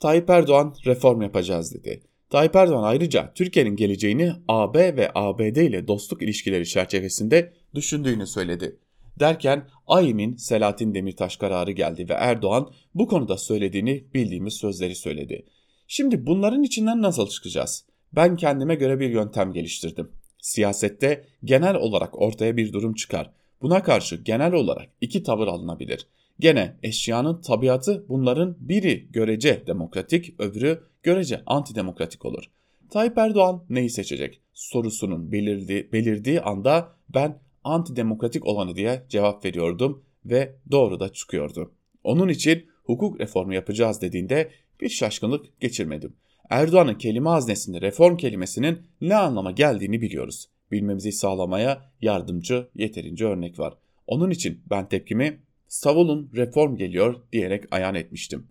Tayyip 0.00 0.30
Erdoğan 0.30 0.74
reform 0.86 1.22
yapacağız 1.22 1.74
dedi. 1.74 2.02
Tayyip 2.30 2.56
Erdoğan 2.56 2.82
ayrıca 2.82 3.32
Türkiye'nin 3.34 3.76
geleceğini 3.76 4.32
AB 4.48 4.96
ve 4.96 5.10
ABD 5.14 5.56
ile 5.56 5.88
dostluk 5.88 6.22
ilişkileri 6.22 6.66
çerçevesinde 6.66 7.52
düşündüğünü 7.74 8.26
söyledi. 8.26 8.78
Derken 9.20 9.68
AİM'in 9.86 10.36
Selahattin 10.36 10.94
Demirtaş 10.94 11.36
kararı 11.36 11.72
geldi 11.72 12.08
ve 12.08 12.12
Erdoğan 12.12 12.70
bu 12.94 13.08
konuda 13.08 13.36
söylediğini 13.36 14.04
bildiğimiz 14.14 14.54
sözleri 14.54 14.94
söyledi. 14.94 15.44
Şimdi 15.88 16.26
bunların 16.26 16.62
içinden 16.62 17.02
nasıl 17.02 17.28
çıkacağız? 17.28 17.84
Ben 18.12 18.36
kendime 18.36 18.74
göre 18.74 19.00
bir 19.00 19.10
yöntem 19.10 19.52
geliştirdim. 19.52 20.10
Siyasette 20.40 21.24
genel 21.44 21.74
olarak 21.74 22.22
ortaya 22.22 22.56
bir 22.56 22.72
durum 22.72 22.94
çıkar. 22.94 23.30
Buna 23.62 23.82
karşı 23.82 24.16
genel 24.16 24.52
olarak 24.52 24.88
iki 25.00 25.22
tavır 25.22 25.46
alınabilir. 25.46 26.06
Gene 26.40 26.76
eşyanın 26.82 27.40
tabiatı 27.40 28.08
bunların 28.08 28.56
biri 28.60 29.08
görece 29.10 29.66
demokratik, 29.66 30.40
öbürü 30.40 30.82
görece 31.02 31.42
antidemokratik 31.46 32.24
olur. 32.24 32.44
Tayyip 32.90 33.18
Erdoğan 33.18 33.64
neyi 33.70 33.90
seçecek 33.90 34.40
sorusunun 34.52 35.32
belirdiği, 35.32 35.92
belirdiği 35.92 36.40
anda 36.40 36.92
ben 37.14 37.38
antidemokratik 37.64 38.46
olanı 38.46 38.76
diye 38.76 39.02
cevap 39.08 39.44
veriyordum 39.44 40.04
ve 40.24 40.56
doğru 40.70 41.00
da 41.00 41.12
çıkıyordu. 41.12 41.72
Onun 42.04 42.28
için 42.28 42.66
hukuk 42.84 43.20
reformu 43.20 43.54
yapacağız 43.54 44.02
dediğinde 44.02 44.50
bir 44.80 44.88
şaşkınlık 44.88 45.60
geçirmedim. 45.60 46.16
Erdoğan'ın 46.50 46.94
kelime 46.94 47.28
haznesinde 47.28 47.80
reform 47.80 48.16
kelimesinin 48.16 48.78
ne 49.00 49.16
anlama 49.16 49.50
geldiğini 49.50 50.00
biliyoruz. 50.00 50.48
Bilmemizi 50.72 51.12
sağlamaya 51.12 51.90
yardımcı 52.00 52.68
yeterince 52.74 53.24
örnek 53.24 53.58
var. 53.58 53.74
Onun 54.06 54.30
için 54.30 54.60
ben 54.70 54.88
tepkimi 54.88 55.40
savunun 55.68 56.30
reform 56.34 56.76
geliyor 56.76 57.20
diyerek 57.32 57.64
ayan 57.70 57.94
etmiştim. 57.94 58.46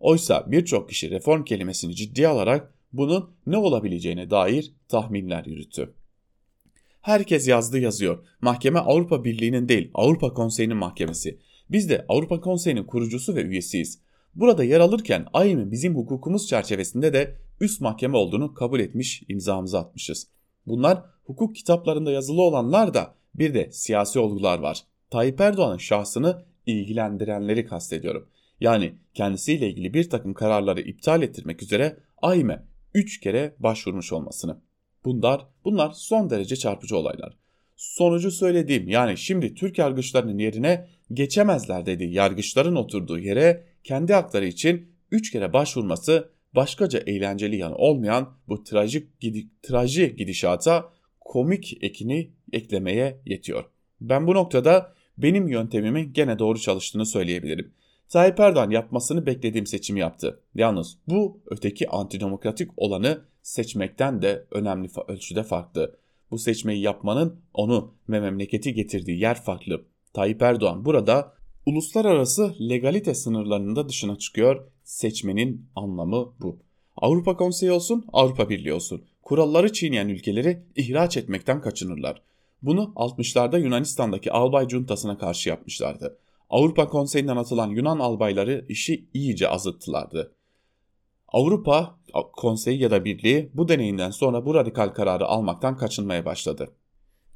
Oysa 0.00 0.44
birçok 0.46 0.88
kişi 0.88 1.10
reform 1.10 1.44
kelimesini 1.44 1.94
ciddiye 1.94 2.28
alarak 2.28 2.74
bunun 2.92 3.30
ne 3.46 3.56
olabileceğine 3.56 4.30
dair 4.30 4.72
tahminler 4.88 5.44
yürüttü. 5.44 5.94
Herkes 7.00 7.48
yazdı 7.48 7.78
yazıyor. 7.78 8.24
Mahkeme 8.40 8.78
Avrupa 8.78 9.24
Birliği'nin 9.24 9.68
değil, 9.68 9.90
Avrupa 9.94 10.34
Konseyi'nin 10.34 10.76
mahkemesi. 10.76 11.38
Biz 11.70 11.90
de 11.90 12.04
Avrupa 12.08 12.40
Konseyi'nin 12.40 12.84
kurucusu 12.84 13.34
ve 13.34 13.42
üyesiyiz. 13.42 13.98
Burada 14.34 14.64
yer 14.64 14.80
alırken 14.80 15.26
aynı 15.32 15.70
bizim 15.70 15.96
hukukumuz 15.96 16.48
çerçevesinde 16.48 17.12
de 17.12 17.34
üst 17.60 17.80
mahkeme 17.80 18.16
olduğunu 18.16 18.54
kabul 18.54 18.80
etmiş, 18.80 19.22
imzamızı 19.28 19.78
atmışız. 19.78 20.28
Bunlar 20.66 21.04
hukuk 21.24 21.56
kitaplarında 21.56 22.10
yazılı 22.10 22.42
olanlar 22.42 22.94
da 22.94 23.14
bir 23.34 23.54
de 23.54 23.72
siyasi 23.72 24.18
olgular 24.18 24.58
var. 24.58 24.82
Tayyip 25.10 25.40
Erdoğan'ın 25.40 25.78
şahsını 25.78 26.44
ilgilendirenleri 26.66 27.66
kastediyorum. 27.66 28.28
Yani 28.60 28.94
kendisiyle 29.14 29.70
ilgili 29.70 29.94
bir 29.94 30.10
takım 30.10 30.34
kararları 30.34 30.80
iptal 30.80 31.22
ettirmek 31.22 31.62
üzere 31.62 31.96
AİM'e 32.22 32.62
3 32.94 33.20
kere 33.20 33.54
başvurmuş 33.58 34.12
olmasını. 34.12 34.60
Bunlar, 35.04 35.46
bunlar 35.64 35.90
son 35.90 36.30
derece 36.30 36.56
çarpıcı 36.56 36.96
olaylar. 36.96 37.36
Sonucu 37.76 38.30
söylediğim 38.30 38.88
yani 38.88 39.18
şimdi 39.18 39.54
Türk 39.54 39.78
yargıçlarının 39.78 40.38
yerine 40.38 40.88
geçemezler 41.12 41.86
dediği 41.86 42.12
yargıçların 42.12 42.76
oturduğu 42.76 43.18
yere 43.18 43.64
kendi 43.84 44.12
hakları 44.12 44.46
için 44.46 44.92
3 45.10 45.30
kere 45.30 45.52
başvurması 45.52 46.30
başkaca 46.54 46.98
eğlenceli 46.98 47.56
yanı 47.56 47.74
olmayan 47.74 48.34
bu 48.48 48.64
trajik 48.64 49.20
gidi, 49.20 49.46
traji 49.62 50.16
gidişata 50.16 50.92
komik 51.20 51.78
ekini 51.84 52.30
eklemeye 52.52 53.20
yetiyor. 53.26 53.64
Ben 54.00 54.26
bu 54.26 54.34
noktada 54.34 54.95
benim 55.18 55.48
yöntemimin 55.48 56.12
gene 56.12 56.38
doğru 56.38 56.58
çalıştığını 56.58 57.06
söyleyebilirim. 57.06 57.72
Tayyip 58.08 58.40
Erdoğan 58.40 58.70
yapmasını 58.70 59.26
beklediğim 59.26 59.66
seçimi 59.66 60.00
yaptı. 60.00 60.40
Yalnız 60.54 60.98
bu 61.08 61.40
öteki 61.46 61.88
antidemokratik 61.88 62.70
olanı 62.76 63.20
seçmekten 63.42 64.22
de 64.22 64.46
önemli 64.50 64.88
ölçüde 65.08 65.42
farklı. 65.42 65.96
Bu 66.30 66.38
seçmeyi 66.38 66.82
yapmanın 66.82 67.40
onu 67.54 67.94
ve 68.08 68.20
memleketi 68.20 68.74
getirdiği 68.74 69.20
yer 69.20 69.42
farklı. 69.42 69.84
Tayyip 70.12 70.42
Erdoğan 70.42 70.84
burada 70.84 71.34
uluslararası 71.66 72.54
legalite 72.60 73.14
sınırlarının 73.14 73.76
da 73.76 73.88
dışına 73.88 74.16
çıkıyor. 74.16 74.66
Seçmenin 74.84 75.66
anlamı 75.74 76.34
bu. 76.40 76.58
Avrupa 76.96 77.36
Konseyi 77.36 77.72
olsun, 77.72 78.04
Avrupa 78.12 78.50
Birliği 78.50 78.72
olsun. 78.72 79.04
Kuralları 79.22 79.72
çiğneyen 79.72 80.08
ülkeleri 80.08 80.62
ihraç 80.76 81.16
etmekten 81.16 81.60
kaçınırlar. 81.60 82.22
Bunu 82.62 82.92
60'larda 82.96 83.60
Yunanistan'daki 83.60 84.32
albay 84.32 84.68
cuntasına 84.68 85.18
karşı 85.18 85.48
yapmışlardı. 85.48 86.18
Avrupa 86.50 86.88
Konseyi'nden 86.88 87.36
atılan 87.36 87.70
Yunan 87.70 87.98
albayları 87.98 88.64
işi 88.68 89.08
iyice 89.14 89.48
azıttılardı. 89.48 90.32
Avrupa 91.28 91.98
Konseyi 92.32 92.80
ya 92.80 92.90
da 92.90 93.04
Birliği 93.04 93.50
bu 93.54 93.68
deneyinden 93.68 94.10
sonra 94.10 94.46
bu 94.46 94.54
radikal 94.54 94.88
kararı 94.88 95.26
almaktan 95.26 95.76
kaçınmaya 95.76 96.24
başladı. 96.24 96.72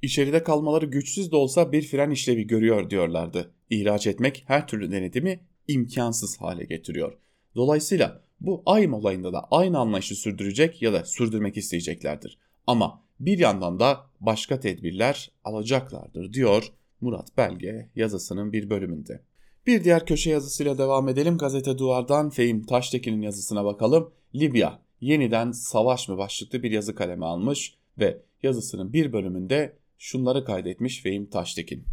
İçeride 0.03 0.43
kalmaları 0.43 0.87
güçsüz 0.87 1.33
de 1.33 1.37
olsa 1.37 1.73
bir 1.73 1.83
fren 1.83 2.11
işlevi 2.11 2.47
görüyor 2.47 2.91
diyorlardı. 2.91 3.55
İhraç 3.71 4.07
etmek 4.07 4.45
her 4.47 4.69
türlü 4.69 4.93
denetimi 4.93 5.41
imkansız 5.69 6.41
hale 6.41 6.65
getiriyor. 6.65 7.19
Dolayısıyla 7.57 8.23
bu 8.41 8.63
AYM 8.67 8.95
olayında 8.95 9.33
da 9.33 9.49
aynı 9.51 9.79
anlayışı 9.79 10.15
sürdürecek 10.15 10.83
ya 10.83 10.93
da 10.93 11.05
sürdürmek 11.05 11.57
isteyeceklerdir. 11.57 12.39
Ama 12.67 13.03
bir 13.21 13.39
yandan 13.39 13.81
da 13.81 14.07
başka 14.21 14.61
tedbirler 14.61 15.31
alacaklardır 15.45 16.33
diyor 16.33 16.73
Murat 17.01 17.37
Belge 17.37 17.89
yazısının 17.97 18.53
bir 18.53 18.71
bölümünde. 18.71 19.23
Bir 19.67 19.85
diğer 19.85 20.07
köşe 20.07 20.31
yazısıyla 20.31 20.79
devam 20.79 21.09
edelim. 21.09 21.39
Gazete 21.39 21.79
Duvar'dan 21.79 22.31
Fehim 22.31 22.63
Taştekin'in 22.63 23.23
yazısına 23.23 23.65
bakalım. 23.65 24.13
Libya 24.35 24.79
yeniden 25.01 25.53
savaş 25.53 26.09
mı 26.09 26.19
başlıklı 26.19 26.63
bir 26.63 26.71
yazı 26.71 26.95
kaleme 26.95 27.27
almış 27.27 27.75
ve 27.99 28.23
yazısının 28.43 28.93
bir 28.93 29.13
bölümünde 29.13 29.77
şunları 29.99 30.45
kaydetmiş 30.45 31.03
Fehim 31.03 31.31
Taştekin. 31.31 31.85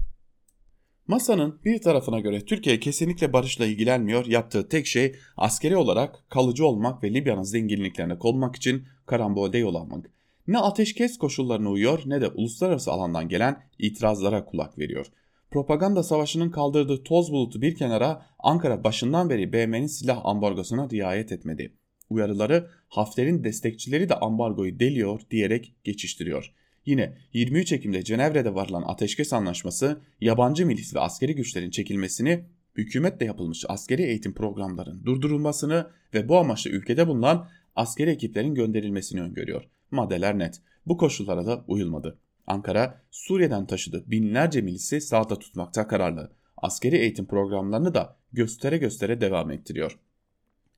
Masanın 1.08 1.60
bir 1.66 1.82
tarafına 1.82 2.20
göre 2.20 2.46
Türkiye 2.46 2.80
kesinlikle 2.80 3.34
barışla 3.34 3.66
ilgilenmiyor, 3.66 4.26
yaptığı 4.26 4.70
tek 4.70 4.86
şey 4.86 5.16
askeri 5.38 5.78
olarak 5.78 6.30
kalıcı 6.30 6.66
olmak 6.66 7.04
ve 7.04 7.14
Libya'nın 7.14 7.44
zenginliklerine 7.44 8.18
konmak 8.18 8.56
için 8.56 8.88
karambolde 9.06 9.58
yol 9.58 9.76
almak. 9.76 10.17
Ne 10.48 10.60
ateşkes 10.60 11.18
koşullarına 11.18 11.70
uyuyor 11.70 12.02
ne 12.06 12.22
de 12.22 12.28
uluslararası 12.28 12.92
alandan 12.92 13.30
gelen 13.30 13.64
itirazlara 13.80 14.46
kulak 14.46 14.78
veriyor. 14.78 15.06
Propaganda 15.52 16.04
savaşının 16.04 16.50
kaldırdığı 16.50 17.04
toz 17.04 17.32
bulutu 17.32 17.62
bir 17.62 17.76
kenara 17.76 18.26
Ankara 18.40 18.84
başından 18.84 19.30
beri 19.30 19.54
BM'nin 19.54 19.88
silah 19.88 20.26
ambargosuna 20.26 20.90
riayet 20.90 21.32
etmedi. 21.32 21.74
Uyarıları 22.10 22.70
Hafter'in 22.88 23.44
destekçileri 23.44 24.10
de 24.10 24.16
ambargoyu 24.16 24.80
deliyor 24.80 25.22
diyerek 25.32 25.76
geçiştiriyor. 25.84 26.54
Yine 26.86 27.18
23 27.34 27.72
Ekim'de 27.72 28.04
Cenevre'de 28.04 28.56
varılan 28.56 28.84
ateşkes 28.88 29.34
anlaşması 29.34 30.02
yabancı 30.22 30.66
milis 30.66 30.96
ve 30.96 31.00
askeri 31.00 31.36
güçlerin 31.36 31.70
çekilmesini, 31.70 32.44
hükümetle 32.76 33.26
yapılmış 33.26 33.66
askeri 33.68 34.04
eğitim 34.04 34.34
programlarının 34.34 35.06
durdurulmasını 35.06 35.88
ve 36.14 36.30
bu 36.30 36.38
amaçla 36.38 36.72
ülkede 36.72 37.08
bulunan 37.08 37.48
askeri 37.76 38.10
ekiplerin 38.10 38.56
gönderilmesini 38.56 39.22
öngörüyor. 39.22 39.70
Maddeler 39.92 40.40
net. 40.40 40.62
Bu 40.86 40.98
koşullara 40.98 41.46
da 41.46 41.64
uyulmadı. 41.68 42.18
Ankara, 42.48 43.02
Suriye'den 43.12 43.66
taşıdığı 43.66 44.12
binlerce 44.12 44.62
milisi 44.62 45.02
sağda 45.02 45.40
tutmakta 45.40 45.88
kararlı. 45.88 46.32
Askeri 46.58 46.98
eğitim 46.98 47.26
programlarını 47.26 47.94
da 47.94 48.18
göstere 48.34 48.78
göstere 48.78 49.22
devam 49.22 49.52
ettiriyor. 49.52 50.00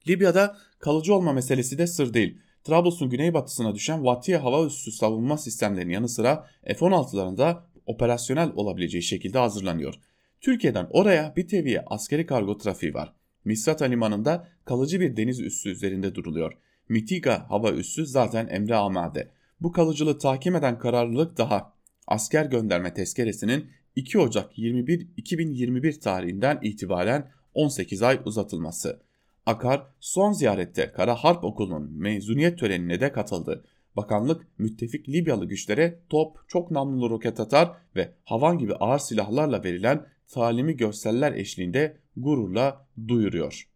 Libya'da 0.08 0.58
kalıcı 0.80 1.15
olma 1.15 1.34
meselesi 1.34 1.78
de 1.78 1.88
sır 1.88 2.13
değil. 2.13 2.38
Trablus'un 2.63 3.10
güneybatısına 3.10 3.76
düşen 3.76 4.06
Vatiye 4.06 4.38
hava 4.38 4.65
üssü 4.65 4.91
savunma 4.91 5.38
sistemlerinin 5.38 5.93
yanı 5.93 6.10
sıra 6.10 6.48
F-16'ların 6.63 7.38
da 7.38 7.65
operasyonel 7.86 8.52
olabileceği 8.56 9.04
şekilde 9.04 9.39
hazırlanıyor. 9.39 9.93
Türkiye'den 10.41 10.88
oraya 10.89 11.34
bir 11.36 11.48
teviye 11.48 11.84
askeri 11.88 12.26
kargo 12.26 12.58
trafiği 12.58 12.93
var. 12.93 13.13
Misrata 13.45 13.86
limanında 13.86 14.48
kalıcı 14.65 15.00
bir 15.00 15.17
deniz 15.17 15.39
üssü 15.39 15.69
üzerinde 15.69 16.15
duruluyor. 16.15 16.58
Mitiga 16.89 17.45
hava 17.49 17.71
üssü 17.71 18.06
zaten 18.06 18.47
emre 18.47 18.75
amade. 18.75 19.32
Bu 19.62 19.71
kalıcılığı 19.71 20.19
tahkim 20.19 20.56
eden 20.56 20.80
kararlılık 20.80 21.38
daha. 21.38 21.73
Asker 22.08 22.45
gönderme 22.45 22.93
tezkeresinin 22.93 23.69
2 23.95 24.19
Ocak 24.19 24.58
21 24.58 25.08
2021 25.17 25.99
tarihinden 25.99 26.60
itibaren 26.62 27.32
18 27.54 28.02
ay 28.02 28.21
uzatılması. 28.25 29.02
Akar 29.45 29.88
son 29.99 30.32
ziyarette 30.32 30.91
Kara 30.91 31.15
Harp 31.15 31.43
Okulu'nun 31.43 31.91
mezuniyet 31.93 32.60
törenine 32.60 33.02
de 33.02 33.12
katıldı. 33.12 33.65
Bakanlık 33.95 34.47
müttefik 34.58 35.10
Libyalı 35.10 35.45
güçlere 35.45 35.99
top, 36.10 36.38
çok 36.47 36.71
namlulu 36.71 37.10
roket 37.10 37.39
atar 37.39 37.71
ve 37.95 38.13
havan 38.25 38.58
gibi 38.58 38.73
ağır 38.73 38.99
silahlarla 38.99 39.63
verilen 39.63 40.06
talimi 40.28 40.78
görseller 40.78 41.34
eşliğinde 41.34 41.97
gururla 42.17 42.88
duyuruyor. 43.08 43.68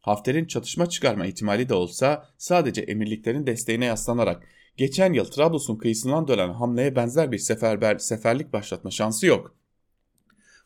Hafter'in 0.00 0.44
çatışma 0.44 0.88
çıkarma 0.88 1.26
ihtimali 1.26 1.68
de 1.68 1.74
olsa 1.74 2.28
sadece 2.38 2.80
emirliklerin 2.80 3.46
desteğine 3.46 3.84
yaslanarak 3.84 4.42
geçen 4.76 5.12
yıl 5.12 5.24
Trablus'un 5.24 5.76
kıyısından 5.76 6.28
dönen 6.28 6.52
hamleye 6.52 6.96
benzer 6.96 7.32
bir 7.32 7.38
seferber, 7.38 7.98
seferlik 7.98 8.52
başlatma 8.52 8.90
şansı 8.90 9.26
yok. 9.26 9.54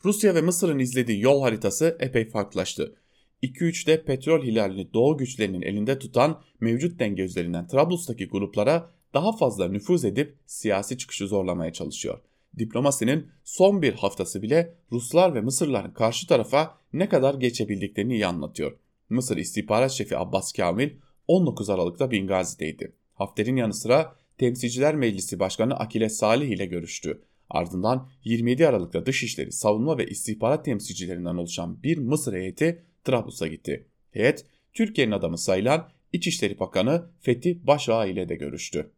Rusya 0.04 0.34
ve 0.34 0.40
Mısır'ın 0.40 0.78
izlediği 0.78 1.20
yol 1.20 1.42
haritası 1.42 1.96
epey 2.00 2.28
farklılaştı. 2.28 2.94
2-3'de 3.42 4.04
petrol 4.04 4.44
hilalini 4.44 4.92
Doğu 4.92 5.16
güçlerinin 5.18 5.62
elinde 5.62 5.98
tutan 5.98 6.42
mevcut 6.60 6.98
denge 6.98 7.22
üzerinden 7.22 7.66
Trablus'taki 7.66 8.28
gruplara 8.28 8.90
daha 9.14 9.36
fazla 9.36 9.68
nüfuz 9.68 10.04
edip 10.04 10.36
siyasi 10.46 10.98
çıkışı 10.98 11.26
zorlamaya 11.26 11.72
çalışıyor. 11.72 12.18
Diplomasinin 12.58 13.26
son 13.44 13.82
bir 13.82 13.92
haftası 13.92 14.42
bile 14.42 14.74
Ruslar 14.92 15.34
ve 15.34 15.40
Mısırların 15.40 15.90
karşı 15.90 16.26
tarafa 16.26 16.78
ne 16.92 17.08
kadar 17.08 17.34
geçebildiklerini 17.34 18.14
iyi 18.14 18.26
anlatıyor. 18.26 18.76
Mısır 19.10 19.36
İstihbarat 19.36 19.92
Şefi 19.92 20.18
Abbas 20.18 20.52
Kamil 20.52 20.90
19 21.28 21.70
Aralık'ta 21.70 22.10
Bingazi'deydi. 22.10 22.92
Hafter'in 23.14 23.56
yanı 23.56 23.74
sıra 23.74 24.16
Temsilciler 24.38 24.94
Meclisi 24.94 25.38
Başkanı 25.40 25.74
Akile 25.74 26.08
Salih 26.08 26.48
ile 26.48 26.66
görüştü. 26.66 27.22
Ardından 27.50 28.10
27 28.24 28.68
Aralık'ta 28.68 29.06
Dışişleri, 29.06 29.52
Savunma 29.52 29.98
ve 29.98 30.06
İstihbarat 30.06 30.64
temsilcilerinden 30.64 31.36
oluşan 31.36 31.82
bir 31.82 31.98
Mısır 31.98 32.34
heyeti 32.34 32.82
Trablus'a 33.04 33.46
gitti. 33.46 33.86
Heyet, 34.10 34.46
Türkiye'nin 34.72 35.12
adamı 35.12 35.38
sayılan 35.38 35.88
İçişleri 36.12 36.60
Bakanı 36.60 37.06
Fethi 37.20 37.66
Başağa 37.66 38.06
ile 38.06 38.28
de 38.28 38.34
görüştü. 38.34 38.90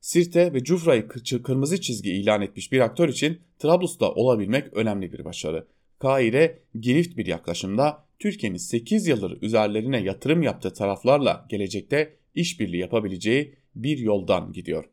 Sirte 0.00 0.52
ve 0.52 0.64
Cufra'yı 0.64 1.08
kırmızı 1.42 1.80
çizgi 1.80 2.12
ilan 2.12 2.42
etmiş 2.42 2.72
bir 2.72 2.80
aktör 2.80 3.08
için 3.08 3.40
Trablus'ta 3.58 4.12
olabilmek 4.12 4.72
önemli 4.72 5.12
bir 5.12 5.24
başarı. 5.24 5.66
Kaire, 5.98 6.58
girift 6.80 7.16
bir 7.16 7.26
yaklaşımda 7.26 8.04
Türkiye'nin 8.20 8.58
8 8.58 9.06
yıldır 9.06 9.42
üzerlerine 9.42 10.00
yatırım 10.00 10.42
yaptığı 10.42 10.72
taraflarla 10.72 11.46
gelecekte 11.48 12.16
işbirliği 12.34 12.80
yapabileceği 12.80 13.54
bir 13.74 13.98
yoldan 13.98 14.52
gidiyor. 14.52 14.84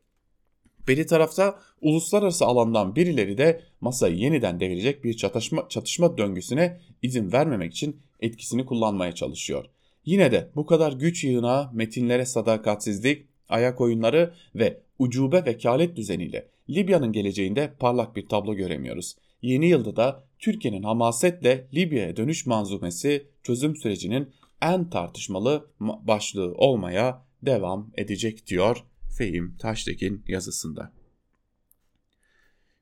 Beri 0.88 1.06
tarafta 1.06 1.58
uluslararası 1.80 2.44
alandan 2.44 2.96
birileri 2.96 3.38
de 3.38 3.60
masayı 3.80 4.16
yeniden 4.16 4.60
devirecek 4.60 5.04
bir 5.04 5.14
çatışma, 5.14 5.68
çatışma 5.68 6.18
döngüsüne 6.18 6.80
izin 7.02 7.32
vermemek 7.32 7.72
için 7.72 8.00
etkisini 8.20 8.66
kullanmaya 8.66 9.14
çalışıyor. 9.14 9.64
Yine 10.04 10.32
de 10.32 10.50
bu 10.56 10.66
kadar 10.66 10.92
güç 10.92 11.24
yığına, 11.24 11.70
metinlere 11.74 12.24
sadakatsizlik, 12.24 13.26
ayak 13.48 13.80
oyunları 13.80 14.34
ve 14.54 14.80
ucube 14.98 15.44
vekalet 15.44 15.96
düzeniyle 15.96 16.48
Libya'nın 16.70 17.12
geleceğinde 17.12 17.72
parlak 17.80 18.16
bir 18.16 18.28
tablo 18.28 18.54
göremiyoruz. 18.54 19.16
Yeni 19.42 19.68
yılda 19.68 19.96
da 19.96 20.27
Türkiye'nin 20.38 20.82
hamasetle 20.82 21.68
Libya'ya 21.74 22.16
dönüş 22.16 22.46
manzumesi 22.46 23.26
çözüm 23.42 23.76
sürecinin 23.76 24.30
en 24.62 24.90
tartışmalı 24.90 25.70
başlığı 25.80 26.54
olmaya 26.54 27.26
devam 27.42 27.90
edecek 27.96 28.46
diyor 28.46 28.84
Fehim 29.18 29.56
Taştekin 29.56 30.24
yazısında. 30.28 30.92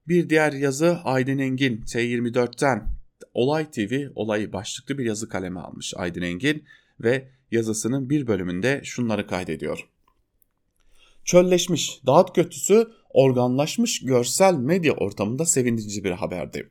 Bir 0.09 0.30
diğer 0.30 0.52
yazı 0.52 0.98
Aydın 1.04 1.38
Engin 1.38 1.80
T24'ten 1.80 2.96
Olay 3.34 3.70
TV 3.70 4.09
olayı 4.14 4.52
başlıklı 4.52 4.98
bir 4.98 5.04
yazı 5.04 5.28
kaleme 5.28 5.61
almış 5.61 5.94
Aydın 5.96 6.22
Engin 6.22 6.64
ve 7.00 7.28
yazısının 7.50 8.11
bir 8.11 8.26
bölümünde 8.26 8.80
şunları 8.84 9.26
kaydediyor. 9.26 9.88
Çölleşmiş, 11.24 12.00
daha 12.07 12.26
kötüsü 12.26 12.88
organlaşmış 13.11 14.00
görsel 14.00 14.54
medya 14.54 14.92
ortamında 14.92 15.46
sevindirici 15.46 16.04
bir 16.04 16.11
haberdi. 16.11 16.70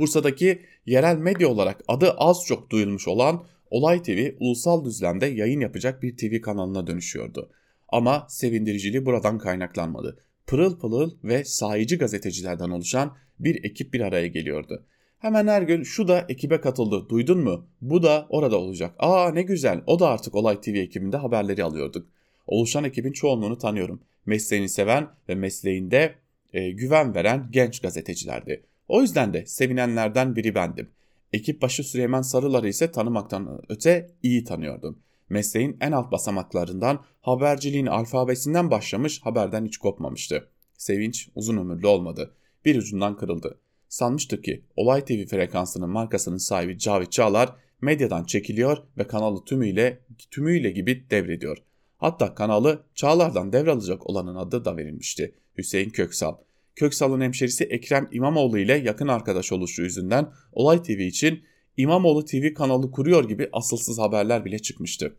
Bursa'daki 0.00 0.62
yerel 0.86 1.16
medya 1.16 1.48
olarak 1.48 1.80
adı 1.88 2.10
az 2.10 2.44
çok 2.46 2.70
duyulmuş 2.70 3.08
olan 3.08 3.44
Olay 3.70 4.02
TV 4.02 4.30
ulusal 4.40 4.84
düzlemde 4.84 5.26
yayın 5.26 5.60
yapacak 5.60 6.02
bir 6.02 6.16
TV 6.16 6.40
kanalına 6.40 6.86
dönüşüyordu. 6.86 7.50
Ama 7.88 8.26
sevindiriciliği 8.28 9.06
buradan 9.06 9.38
kaynaklanmadı. 9.38 10.18
Pırıl 10.46 10.78
pırıl 10.78 11.10
ve 11.24 11.44
sahici 11.44 11.98
gazetecilerden 11.98 12.70
oluşan 12.70 13.16
bir 13.38 13.64
ekip 13.64 13.94
bir 13.94 14.00
araya 14.00 14.26
geliyordu. 14.26 14.84
Hemen 15.18 15.46
her 15.46 15.62
gün 15.62 15.82
şu 15.82 16.08
da 16.08 16.26
ekibe 16.28 16.60
katıldı 16.60 17.08
duydun 17.08 17.38
mu? 17.38 17.66
Bu 17.80 18.02
da 18.02 18.26
orada 18.28 18.58
olacak. 18.58 18.94
Aa 18.98 19.30
ne 19.30 19.42
güzel 19.42 19.82
o 19.86 20.00
da 20.00 20.08
artık 20.08 20.34
Olay 20.34 20.60
TV 20.60 20.68
ekibinde 20.68 21.16
haberleri 21.16 21.64
alıyorduk. 21.64 22.08
Oluşan 22.46 22.84
ekibin 22.84 23.12
çoğunluğunu 23.12 23.58
tanıyorum. 23.58 24.00
Mesleğini 24.26 24.68
seven 24.68 25.08
ve 25.28 25.34
mesleğinde 25.34 26.14
e, 26.52 26.70
güven 26.70 27.14
veren 27.14 27.48
genç 27.50 27.80
gazetecilerdi. 27.80 28.69
O 28.90 29.00
yüzden 29.02 29.34
de 29.34 29.46
sevinenlerden 29.46 30.36
biri 30.36 30.54
bendim. 30.54 30.90
Ekip 31.32 31.62
başı 31.62 31.84
Süleyman 31.84 32.22
Sarılar'ı 32.22 32.68
ise 32.68 32.90
tanımaktan 32.90 33.60
öte 33.68 34.10
iyi 34.22 34.44
tanıyordum. 34.44 34.98
Mesleğin 35.28 35.76
en 35.80 35.92
alt 35.92 36.12
basamaklarından 36.12 37.04
haberciliğin 37.20 37.86
alfabesinden 37.86 38.70
başlamış 38.70 39.22
haberden 39.22 39.66
hiç 39.66 39.78
kopmamıştı. 39.78 40.48
Sevinç 40.76 41.28
uzun 41.34 41.56
ömürlü 41.56 41.86
olmadı. 41.86 42.34
Bir 42.64 42.76
ucundan 42.76 43.16
kırıldı. 43.16 43.58
Sanmıştı 43.88 44.42
ki 44.42 44.64
Olay 44.76 45.04
TV 45.04 45.26
frekansının 45.26 45.90
markasının 45.90 46.36
sahibi 46.36 46.78
Cavit 46.78 47.12
Çağlar 47.12 47.56
medyadan 47.80 48.24
çekiliyor 48.24 48.78
ve 48.98 49.06
kanalı 49.06 49.44
tümüyle 49.44 50.00
tümüyle 50.30 50.70
gibi 50.70 51.10
devrediyor. 51.10 51.58
Hatta 51.98 52.34
kanalı 52.34 52.82
Çağlar'dan 52.94 53.52
devralacak 53.52 54.10
olanın 54.10 54.34
adı 54.34 54.64
da 54.64 54.76
verilmişti. 54.76 55.34
Hüseyin 55.58 55.90
Köksal. 55.90 56.34
Köksal'ın 56.76 57.20
hemşerisi 57.20 57.64
Ekrem 57.64 58.08
İmamoğlu 58.12 58.58
ile 58.58 58.74
yakın 58.74 59.08
arkadaş 59.08 59.52
oluşu 59.52 59.82
yüzünden 59.82 60.32
Olay 60.52 60.82
TV 60.82 60.90
için 60.90 61.42
İmamoğlu 61.76 62.24
TV 62.24 62.54
kanalı 62.54 62.90
kuruyor 62.90 63.28
gibi 63.28 63.48
asılsız 63.52 63.98
haberler 63.98 64.44
bile 64.44 64.58
çıkmıştı. 64.58 65.16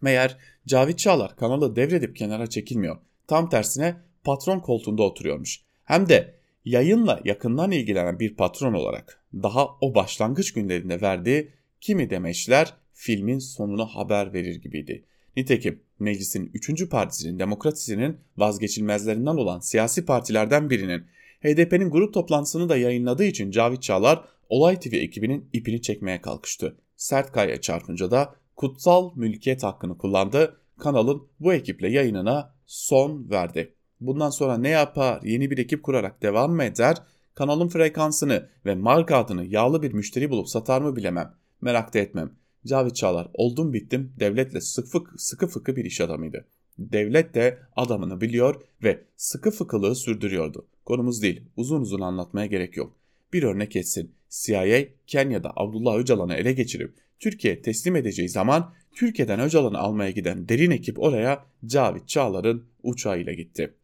Meğer 0.00 0.36
Cavit 0.66 0.98
Çağlar 0.98 1.36
kanalı 1.36 1.76
devredip 1.76 2.16
kenara 2.16 2.46
çekilmiyor. 2.46 2.96
Tam 3.26 3.48
tersine 3.48 3.96
patron 4.24 4.60
koltuğunda 4.60 5.02
oturuyormuş. 5.02 5.60
Hem 5.84 6.08
de 6.08 6.34
yayınla 6.64 7.20
yakından 7.24 7.70
ilgilenen 7.70 8.20
bir 8.20 8.36
patron 8.36 8.74
olarak 8.74 9.22
daha 9.34 9.68
o 9.80 9.94
başlangıç 9.94 10.52
günlerinde 10.52 11.00
verdiği 11.00 11.50
kimi 11.80 12.10
demeçler 12.10 12.74
filmin 12.92 13.38
sonuna 13.38 13.86
haber 13.86 14.32
verir 14.32 14.56
gibiydi. 14.56 15.04
Nitekim 15.36 15.80
meclisin 15.98 16.50
3. 16.54 16.88
partisinin 16.88 17.38
demokrasisinin 17.38 18.16
vazgeçilmezlerinden 18.36 19.36
olan 19.36 19.60
siyasi 19.60 20.04
partilerden 20.04 20.70
birinin 20.70 21.06
HDP'nin 21.44 21.90
grup 21.90 22.14
toplantısını 22.14 22.68
da 22.68 22.76
yayınladığı 22.76 23.24
için 23.24 23.50
Cavit 23.50 23.82
Çağlar 23.82 24.24
Olay 24.48 24.80
TV 24.80 24.94
ekibinin 24.94 25.48
ipini 25.52 25.82
çekmeye 25.82 26.20
kalkıştı. 26.20 26.76
Sert 26.96 27.32
kaya 27.32 27.60
çarpınca 27.60 28.10
da 28.10 28.34
kutsal 28.56 29.16
mülkiyet 29.16 29.62
hakkını 29.62 29.98
kullandı. 29.98 30.60
Kanalın 30.78 31.28
bu 31.40 31.52
ekiple 31.52 31.88
yayınına 31.88 32.54
son 32.66 33.30
verdi. 33.30 33.74
Bundan 34.00 34.30
sonra 34.30 34.58
ne 34.58 34.68
yapar, 34.68 35.22
yeni 35.22 35.50
bir 35.50 35.58
ekip 35.58 35.82
kurarak 35.82 36.22
devam 36.22 36.52
mı 36.52 36.64
eder, 36.64 36.96
kanalın 37.34 37.68
frekansını 37.68 38.48
ve 38.66 38.74
marka 38.74 39.18
adını 39.18 39.44
yağlı 39.44 39.82
bir 39.82 39.92
müşteri 39.92 40.30
bulup 40.30 40.48
satar 40.48 40.80
mı 40.80 40.96
bilemem. 40.96 41.34
Merak 41.60 41.94
da 41.94 41.98
etmem. 41.98 42.32
Cavit 42.66 42.96
Çağlar 42.96 43.28
oldum 43.34 43.72
bittim 43.72 44.12
devletle 44.18 44.60
sıkı, 44.60 45.02
sıkı 45.16 45.46
fıkı 45.46 45.76
bir 45.76 45.84
iş 45.84 46.00
adamıydı. 46.00 46.44
Devlet 46.78 47.34
de 47.34 47.58
adamını 47.76 48.20
biliyor 48.20 48.62
ve 48.82 49.04
sıkı 49.16 49.50
fıkılığı 49.50 49.94
sürdürüyordu. 49.94 50.66
Konumuz 50.84 51.22
değil 51.22 51.42
uzun 51.56 51.80
uzun 51.80 52.00
anlatmaya 52.00 52.46
gerek 52.46 52.76
yok. 52.76 52.96
Bir 53.32 53.42
örnek 53.42 53.76
etsin 53.76 54.14
CIA 54.28 54.84
Kenya'da 55.06 55.52
Abdullah 55.56 55.96
Öcalan'ı 55.96 56.34
ele 56.34 56.52
geçirip 56.52 56.94
Türkiye 57.20 57.62
teslim 57.62 57.96
edeceği 57.96 58.28
zaman 58.28 58.74
Türkiye'den 58.94 59.40
Öcalan'ı 59.40 59.78
almaya 59.78 60.10
giden 60.10 60.48
derin 60.48 60.70
ekip 60.70 60.98
oraya 60.98 61.44
Cavit 61.66 62.08
Çağlar'ın 62.08 62.64
uçağıyla 62.82 63.32
gitti. 63.32 63.74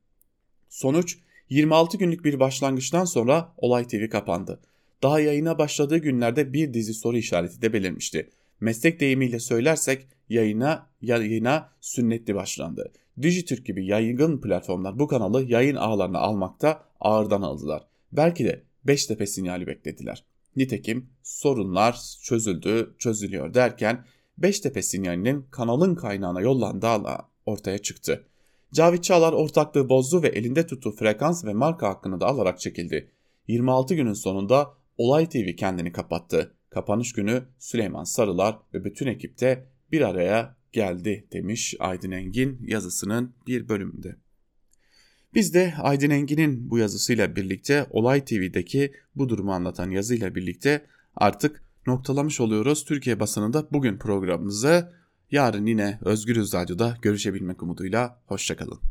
Sonuç 0.68 1.18
26 1.50 1.98
günlük 1.98 2.24
bir 2.24 2.40
başlangıçtan 2.40 3.04
sonra 3.04 3.52
Olay 3.56 3.86
TV 3.86 4.08
kapandı. 4.08 4.60
Daha 5.02 5.20
yayına 5.20 5.58
başladığı 5.58 5.98
günlerde 5.98 6.52
bir 6.52 6.74
dizi 6.74 6.94
soru 6.94 7.16
işareti 7.16 7.62
de 7.62 7.72
belirmişti. 7.72 8.30
Meslek 8.60 9.00
deyimiyle 9.00 9.38
söylersek 9.38 10.06
yayına 10.28 10.90
yayına 11.00 11.72
sünnetli 11.80 12.34
başlandı. 12.34 12.92
Dijitürk 13.22 13.66
gibi 13.66 13.86
yaygın 13.86 14.40
platformlar 14.40 14.98
bu 14.98 15.06
kanalı 15.06 15.44
yayın 15.44 15.76
ağlarına 15.76 16.18
almakta 16.18 16.84
ağırdan 17.00 17.42
aldılar. 17.42 17.86
Belki 18.12 18.44
de 18.44 18.64
Beştepe 18.84 19.26
sinyali 19.26 19.66
beklediler. 19.66 20.24
Nitekim 20.56 21.10
sorunlar 21.22 22.00
çözüldü, 22.22 22.94
çözülüyor 22.98 23.54
derken 23.54 24.04
Beştepe 24.38 24.82
sinyalinin 24.82 25.46
kanalın 25.50 25.94
kaynağına 25.94 26.40
yollandığı 26.40 27.16
ortaya 27.46 27.78
çıktı. 27.78 28.26
Cavit 28.72 29.04
Çağlar 29.04 29.32
ortaklığı 29.32 29.88
bozdu 29.88 30.22
ve 30.22 30.28
elinde 30.28 30.66
tuttuğu 30.66 30.92
frekans 30.92 31.44
ve 31.44 31.52
marka 31.52 31.88
hakkını 31.88 32.20
da 32.20 32.26
alarak 32.26 32.60
çekildi. 32.60 33.10
26 33.48 33.94
günün 33.94 34.12
sonunda 34.12 34.74
Olay 34.98 35.28
TV 35.28 35.56
kendini 35.56 35.92
kapattı. 35.92 36.54
Kapanış 36.70 37.12
günü 37.12 37.42
Süleyman 37.58 38.04
Sarılar 38.04 38.58
ve 38.74 38.84
bütün 38.84 39.06
ekipte 39.06 39.66
bir 39.92 40.00
araya 40.00 40.56
geldi 40.72 41.26
demiş 41.32 41.74
Aydın 41.80 42.10
Engin 42.10 42.58
yazısının 42.66 43.34
bir 43.46 43.68
bölümünde. 43.68 44.16
Biz 45.34 45.54
de 45.54 45.74
Aydın 45.78 46.10
Engin'in 46.10 46.70
bu 46.70 46.78
yazısıyla 46.78 47.36
birlikte 47.36 47.86
Olay 47.90 48.24
TV'deki 48.24 48.92
bu 49.14 49.28
durumu 49.28 49.52
anlatan 49.52 49.90
yazıyla 49.90 50.34
birlikte 50.34 50.86
artık 51.14 51.62
noktalamış 51.86 52.40
oluyoruz 52.40 52.84
Türkiye 52.84 53.20
basınında 53.20 53.68
bugün 53.72 53.98
programımızı. 53.98 54.92
Yarın 55.30 55.66
yine 55.66 55.98
Özgürüz 56.04 56.54
Radyo'da 56.54 56.96
görüşebilmek 57.02 57.62
umuduyla 57.62 58.22
hoşçakalın. 58.26 58.90